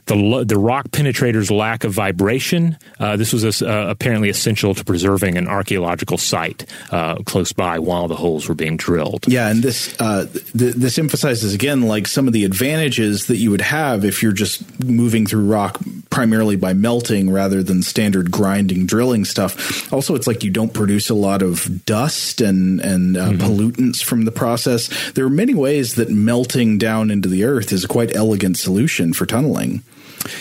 [0.06, 2.78] the the rock penetrator's lack of vibration.
[2.98, 8.08] Uh, this was uh, apparently essential to preserving an archaeological site uh, close by while
[8.08, 9.26] the holes were being drilled.
[9.28, 10.26] Yeah, and this uh,
[10.56, 14.32] th- this emphasizes again like some of the advantages that you would have if you're
[14.32, 19.92] just moving through rock primarily by melting rather than standard grinding drilling stuff.
[19.92, 23.42] Also, it's like you don't produce a lot of dust and and uh, mm-hmm.
[23.42, 24.88] pollutants from the process.
[25.12, 29.12] There are many ways that melting down into the earth is a quite elegant solution
[29.12, 29.82] for tunneling.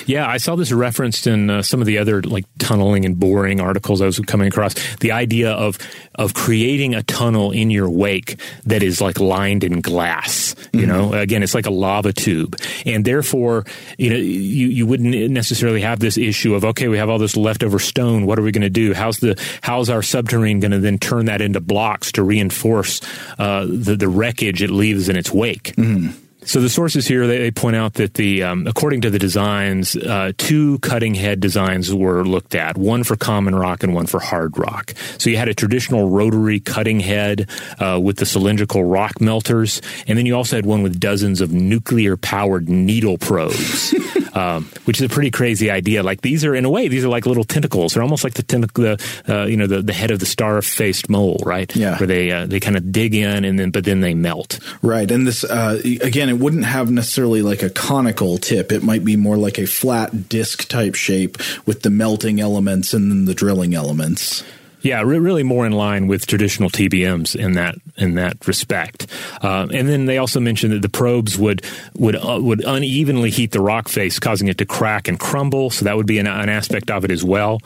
[0.05, 3.59] Yeah, I saw this referenced in uh, some of the other like tunneling and boring
[3.59, 4.73] articles I was coming across.
[4.97, 5.77] The idea of
[6.15, 10.55] of creating a tunnel in your wake that is like lined in glass.
[10.71, 10.87] You mm-hmm.
[10.87, 13.65] know, again, it's like a lava tube, and therefore,
[13.97, 17.37] you know, you you wouldn't necessarily have this issue of okay, we have all this
[17.37, 18.25] leftover stone.
[18.25, 18.93] What are we going to do?
[18.93, 23.01] How's the how's our subterrane going to then turn that into blocks to reinforce
[23.37, 25.73] uh, the the wreckage it leaves in its wake?
[25.75, 26.24] Mm-hmm.
[26.45, 29.95] So the sources here they, they point out that the um, according to the designs,
[29.95, 34.19] uh, two cutting head designs were looked at, one for common rock and one for
[34.19, 34.93] hard rock.
[35.17, 37.49] So you had a traditional rotary cutting head
[37.79, 41.51] uh, with the cylindrical rock melters, and then you also had one with dozens of
[41.51, 43.93] nuclear powered needle probes.
[44.35, 46.03] um, which is a pretty crazy idea.
[46.03, 47.93] Like these are, in a way, these are like little tentacles.
[47.93, 48.97] They're almost like the tentacle,
[49.27, 51.73] uh, you know, the, the head of the star-faced mole, right?
[51.75, 54.59] Yeah, where they uh, they kind of dig in and then but then they melt.
[54.81, 58.71] Right, and this uh, again, it wouldn't have necessarily like a conical tip.
[58.71, 63.09] It might be more like a flat disc type shape with the melting elements and
[63.09, 64.43] then the drilling elements.
[64.81, 69.07] Yeah, re- really more in line with traditional TBMs in that in that respect.
[69.41, 71.63] Uh, and then they also mentioned that the probes would
[71.95, 75.69] would uh, would unevenly heat the rock face, causing it to crack and crumble.
[75.69, 77.61] So that would be an, an aspect of it as well.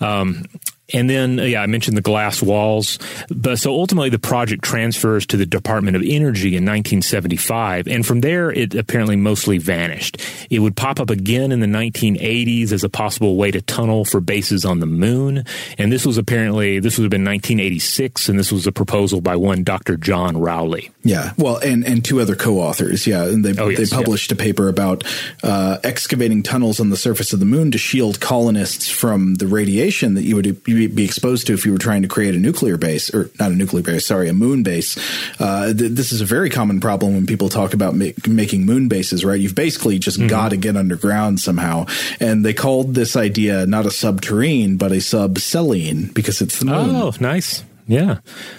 [0.00, 0.44] Um,
[0.92, 2.98] and then, yeah, I mentioned the glass walls.
[3.30, 7.86] But so ultimately, the project transfers to the Department of Energy in 1975.
[7.88, 10.20] And from there, it apparently mostly vanished.
[10.50, 14.20] It would pop up again in the 1980s as a possible way to tunnel for
[14.20, 15.44] bases on the moon.
[15.78, 18.28] And this was apparently, this would have been 1986.
[18.28, 19.96] And this was a proposal by one Dr.
[19.96, 20.90] John Rowley.
[21.02, 21.32] Yeah.
[21.38, 23.06] Well, and, and two other co authors.
[23.06, 23.24] Yeah.
[23.24, 24.36] And they, oh, yes, they published yeah.
[24.36, 25.04] a paper about
[25.42, 30.14] uh, excavating tunnels on the surface of the moon to shield colonists from the radiation
[30.14, 33.12] that you would be exposed to if you were trying to create a nuclear base,
[33.14, 34.96] or not a nuclear base, sorry, a moon base.
[35.40, 38.88] Uh, th- this is a very common problem when people talk about ma- making moon
[38.88, 39.40] bases, right?
[39.40, 40.28] You've basically just mm-hmm.
[40.28, 41.86] got to get underground somehow.
[42.20, 46.96] And they called this idea not a subterrane, but a subselene because it's the moon.
[46.96, 47.64] Oh, nice.
[47.88, 48.18] Yeah,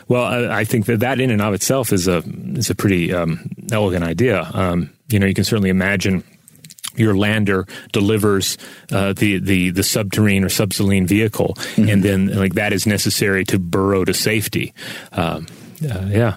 [0.10, 2.22] well, I, I, think that that in and of itself is a
[2.56, 4.50] is a pretty um, elegant idea.
[4.54, 6.24] Um, you know, you can certainly imagine
[6.96, 8.58] your lander delivers
[8.92, 11.90] uh, the the the subterranean or subselene vehicle, mm-hmm.
[11.90, 14.74] and then like that is necessary to burrow to safety.
[15.12, 15.48] Um,
[15.84, 16.36] uh, yeah.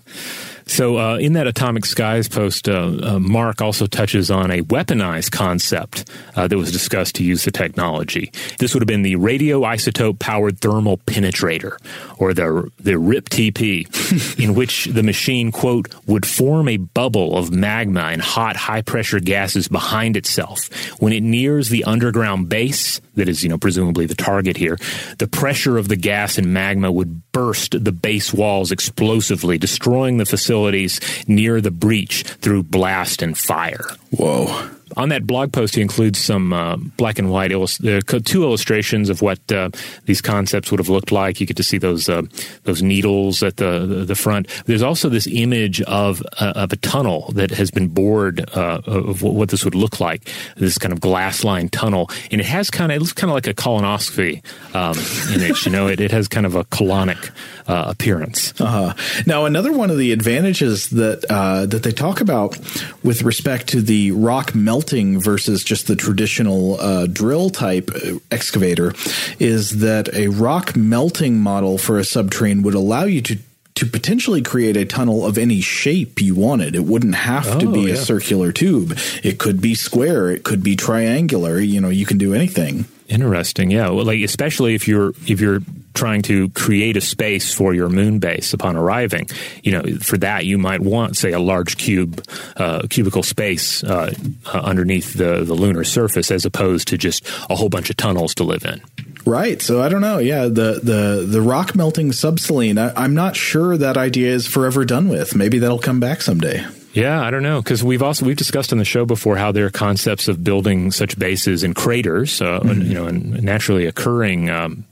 [0.69, 5.31] So, uh, in that Atomic Skies post, uh, uh, Mark also touches on a weaponized
[5.31, 8.33] concept uh, that was discussed to use the technology.
[8.59, 11.79] This would have been the radioisotope powered thermal penetrator,
[12.19, 18.09] or the the RIP-TP, in which the machine quote would form a bubble of magma
[18.11, 20.69] and hot, high pressure gases behind itself.
[21.01, 24.79] When it nears the underground base, that is, you know, presumably the target here,
[25.19, 30.27] the pressure of the gas and magma would burst the base walls explosively, destroying the
[30.27, 33.85] facilities near the breach through blast and fire.
[34.11, 34.71] Whoa.
[34.97, 39.11] On that blog post, he includes some uh, black and white illust- uh, two illustrations
[39.11, 39.71] of what uh,
[40.05, 41.41] these concepts would have looked like.
[41.41, 42.23] You get to see those uh,
[42.63, 44.47] those needles at the, the, front.
[44.67, 49.49] There's also this image of of a tunnel that has been bored uh, of what
[49.49, 50.31] this would look like.
[50.57, 53.35] This kind of glass lined tunnel, and it has kind of it looks kind of
[53.35, 54.41] like a colonoscopy
[54.73, 54.97] um,
[55.35, 55.67] image.
[55.67, 57.33] You know, it, it has kind of a colonic
[57.67, 58.59] appearance.
[58.61, 58.95] Uh-huh.
[59.27, 62.57] Now, another one of the advantages that that they talk about
[63.03, 67.91] with respect to the rock melting versus just the traditional uh, drill type
[68.31, 68.93] excavator
[69.39, 73.39] is that a rock melting model for a subterrane would allow you to
[73.77, 76.75] to potentially create a tunnel of any shape you wanted.
[76.75, 77.93] It wouldn't have oh, to be yeah.
[77.93, 78.99] a circular tube.
[79.23, 80.31] It could be square.
[80.31, 81.61] It could be triangular.
[81.61, 82.87] You know, you can do anything.
[83.09, 83.71] Interesting.
[83.71, 83.91] Yeah.
[83.91, 85.61] Well, like especially if you're if you're
[85.97, 89.29] trying to create a space for your moon base upon arriving,
[89.63, 92.23] you know, for that you might want, say, a large cube,
[92.57, 94.13] uh, cubicle space uh,
[94.47, 98.35] uh, underneath the the lunar surface, as opposed to just a whole bunch of tunnels
[98.35, 98.81] to live in.
[99.25, 99.61] Right.
[99.61, 100.19] So I don't know.
[100.19, 102.79] Yeah, the the the rock melting subselene.
[102.79, 105.35] I, I'm not sure that idea is forever done with.
[105.35, 106.65] Maybe that'll come back someday.
[106.93, 109.67] Yeah, I don't know because we've also we've discussed on the show before how there
[109.67, 112.83] are concepts of building such bases in craters, uh, mm-hmm.
[112.83, 114.85] you know, and naturally occurring um,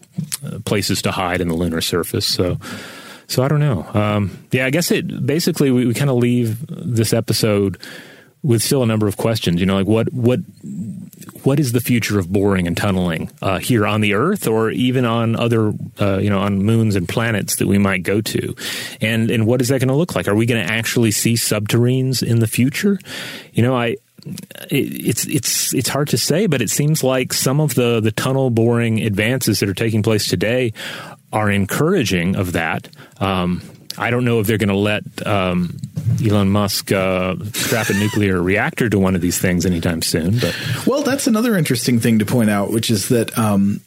[0.64, 2.26] places to hide in the lunar surface.
[2.26, 2.58] So,
[3.26, 3.86] so I don't know.
[3.94, 7.78] Um, yeah, I guess it basically we, we kind of leave this episode
[8.42, 9.60] with still a number of questions.
[9.60, 10.40] You know, like what what
[11.42, 15.04] what is the future of boring and tunneling uh, here on the Earth, or even
[15.04, 18.54] on other, uh, you know, on moons and planets that we might go to,
[19.00, 20.28] and and what is that going to look like?
[20.28, 22.98] Are we going to actually see subterranes in the future?
[23.52, 23.96] You know, I
[24.70, 28.50] it's it's it's hard to say, but it seems like some of the the tunnel
[28.50, 30.72] boring advances that are taking place today
[31.32, 32.88] are encouraging of that.
[33.18, 33.62] Um,
[33.96, 35.76] I don't know if they're going to let um,
[36.24, 40.38] Elon Musk uh, strap a nuclear reactor to one of these things anytime soon.
[40.38, 40.56] But
[40.86, 43.80] well, that's another interesting thing to point out, which is that um,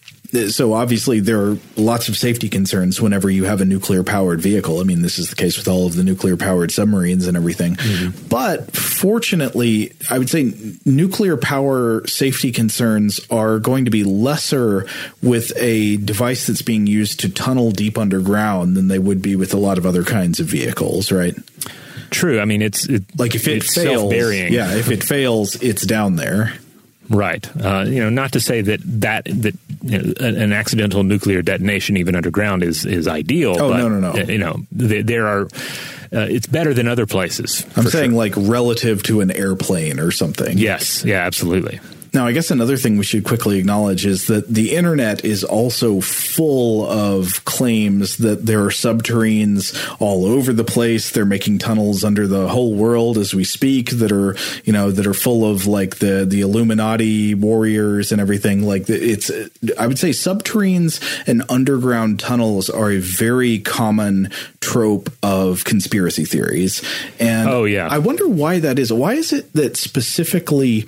[0.49, 4.79] so obviously there are lots of safety concerns whenever you have a nuclear powered vehicle.
[4.79, 7.75] I mean, this is the case with all of the nuclear powered submarines and everything.
[7.75, 8.27] Mm-hmm.
[8.27, 10.53] But fortunately, I would say
[10.85, 14.85] nuclear power safety concerns are going to be lesser
[15.21, 19.53] with a device that's being used to tunnel deep underground than they would be with
[19.53, 21.35] a lot of other kinds of vehicles, right?
[22.09, 22.39] True.
[22.39, 26.53] I mean, it's it, like if it fails, yeah, if it fails, it's down there.
[27.09, 27.49] Right.
[27.63, 31.97] Uh, you know, not to say that that that you know, an accidental nuclear detonation,
[31.97, 33.55] even underground, is is ideal.
[33.59, 34.19] Oh but, no, no, no.
[34.19, 35.47] You know, there are.
[36.09, 37.65] Uh, it's better than other places.
[37.75, 38.17] I'm saying sure.
[38.17, 40.57] like relative to an airplane or something.
[40.57, 41.03] Yes.
[41.03, 41.17] Yeah.
[41.17, 41.81] Absolutely.
[42.17, 46.01] Now, I guess another thing we should quickly acknowledge is that the internet is also
[46.01, 51.11] full of claims that there are subterranes all over the place.
[51.11, 55.05] They're making tunnels under the whole world as we speak that are, you know, that
[55.05, 58.63] are full of like the the Illuminati warriors and everything.
[58.63, 59.29] Like it's,
[59.77, 66.83] I would say, subterranes and underground tunnels are a very common trope of conspiracy theories.
[67.19, 68.91] And oh yeah, I wonder why that is.
[68.91, 70.87] Why is it that specifically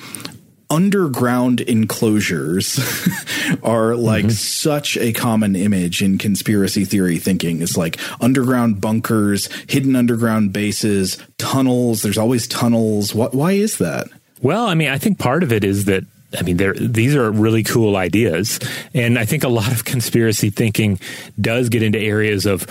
[0.69, 2.79] underground enclosures
[3.63, 4.31] are like mm-hmm.
[4.31, 7.61] such a common image in conspiracy theory thinking.
[7.61, 12.01] It's like underground bunkers, hidden underground bases, tunnels.
[12.01, 13.15] There's always tunnels.
[13.15, 13.33] What?
[13.33, 14.07] Why is that?
[14.41, 16.03] Well, I mean, I think part of it is that
[16.37, 18.59] I mean, these are really cool ideas.
[18.93, 20.99] And I think a lot of conspiracy thinking
[21.41, 22.67] does get into areas of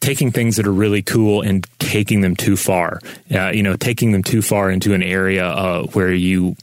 [0.00, 3.00] taking things that are really cool and taking them too far.
[3.30, 6.56] Uh, you know, taking them too far into an area uh, where you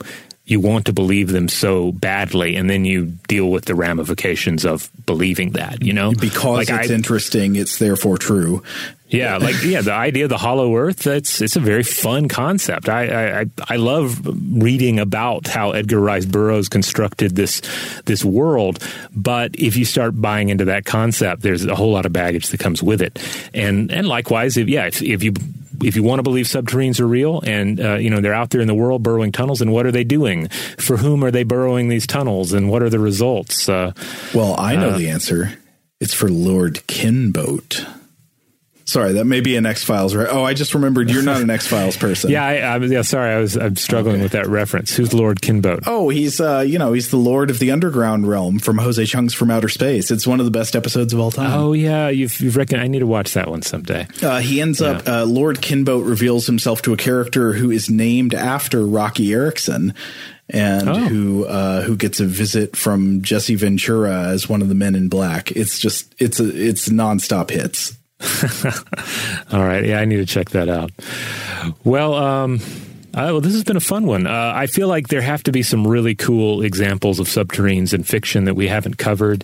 [0.52, 4.90] you want to believe them so badly and then you deal with the ramifications of
[5.06, 6.12] believing that you know?
[6.12, 8.64] Because like it's I, interesting it's therefore true.
[9.08, 12.88] Yeah like yeah the idea of the hollow earth that's it's a very fun concept.
[12.88, 17.62] I, I i love reading about how edgar rice burroughs constructed this
[18.06, 18.80] this world
[19.14, 22.60] but if you start buying into that concept there's a whole lot of baggage that
[22.60, 23.20] comes with it.
[23.54, 25.34] And and likewise if yeah if, if you
[25.84, 28.62] if you want to believe subterranes are real and uh, you know they're out there
[28.62, 30.48] in the world burrowing tunnels, and what are they doing?
[30.78, 33.70] For whom are they burrowing these tunnels, and what are the results?
[33.70, 33.94] Uh,
[34.34, 35.58] well, I know uh, the answer.
[36.00, 38.01] It's for Lord Kinbote.
[38.92, 40.14] Sorry, that may be an X Files.
[40.14, 40.28] Right?
[40.30, 42.30] Oh, I just remembered you're not an X Files person.
[42.30, 43.04] yeah, I, I, yeah.
[43.04, 44.24] Sorry, I was I'm struggling okay.
[44.24, 44.94] with that reference.
[44.94, 45.84] Who's Lord Kinbote?
[45.88, 49.34] Oh, he's uh, you know, he's the Lord of the Underground Realm from Jose Chung's
[49.34, 50.12] From Outer Space.
[50.12, 51.58] It's one of the best episodes of all time.
[51.58, 52.82] Oh yeah, you've you've reckoned.
[52.82, 54.08] I need to watch that one someday.
[54.22, 54.90] Uh, he ends yeah.
[54.90, 59.94] up uh, Lord Kinbote reveals himself to a character who is named after Roky Erickson
[60.50, 60.96] and oh.
[60.96, 65.08] who uh, who gets a visit from Jesse Ventura as one of the men in
[65.08, 65.50] black.
[65.54, 67.98] It's just it's a it's nonstop hits.
[69.52, 70.92] All right, yeah, I need to check that out.
[71.84, 72.60] Well, um,
[73.14, 74.26] uh, well, this has been a fun one.
[74.26, 78.04] Uh, I feel like there have to be some really cool examples of subterranes in
[78.04, 79.44] fiction that we haven't covered.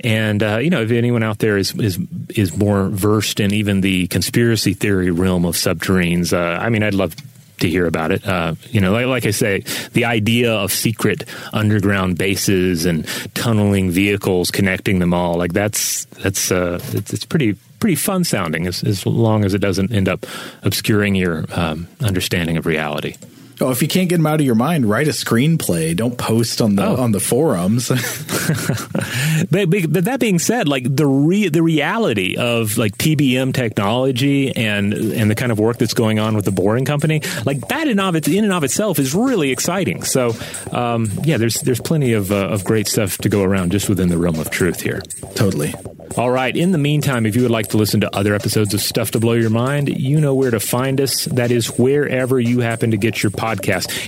[0.00, 1.98] And uh, you know, if anyone out there is is
[2.30, 6.94] is more versed in even the conspiracy theory realm of subterranes, uh, I mean, I'd
[6.94, 7.14] love
[7.60, 8.26] to hear about it.
[8.26, 9.60] Uh, you know, like, like, I say,
[9.92, 16.50] the idea of secret underground bases and tunneling vehicles connecting them all, like that's that's
[16.50, 20.26] uh, it's, it's pretty pretty fun sounding as, as long as it doesn't end up
[20.62, 23.16] obscuring your um, understanding of reality.
[23.60, 25.94] Oh, if you can't get them out of your mind, write a screenplay.
[25.94, 26.96] Don't post on the oh.
[26.96, 27.88] on the forums.
[29.50, 34.94] but, but, that being said, like the re- the reality of like TBM technology and
[34.94, 38.00] and the kind of work that's going on with the Boring Company, like that in
[38.00, 40.04] of it, in and of itself is really exciting.
[40.04, 40.34] So,
[40.72, 44.08] um, yeah, there's there's plenty of uh, of great stuff to go around just within
[44.08, 45.02] the realm of truth here.
[45.34, 45.74] Totally.
[46.16, 46.56] All right.
[46.56, 49.20] In the meantime, if you would like to listen to other episodes of Stuff to
[49.20, 51.26] Blow Your Mind, you know where to find us.
[51.26, 53.49] That is wherever you happen to get your podcast.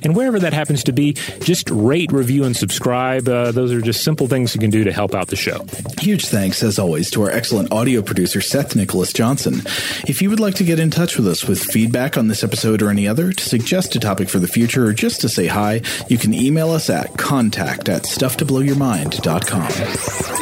[0.02, 3.28] And wherever that happens to be, just rate, review, and subscribe.
[3.28, 5.64] Uh, those are just simple things you can do to help out the show.
[6.00, 9.62] Huge thanks, as always, to our excellent audio producer, Seth Nicholas Johnson.
[10.06, 12.82] If you would like to get in touch with us with feedback on this episode
[12.82, 15.80] or any other, to suggest a topic for the future, or just to say hi,
[16.08, 20.41] you can email us at contact at stufftoblowyourmind.com.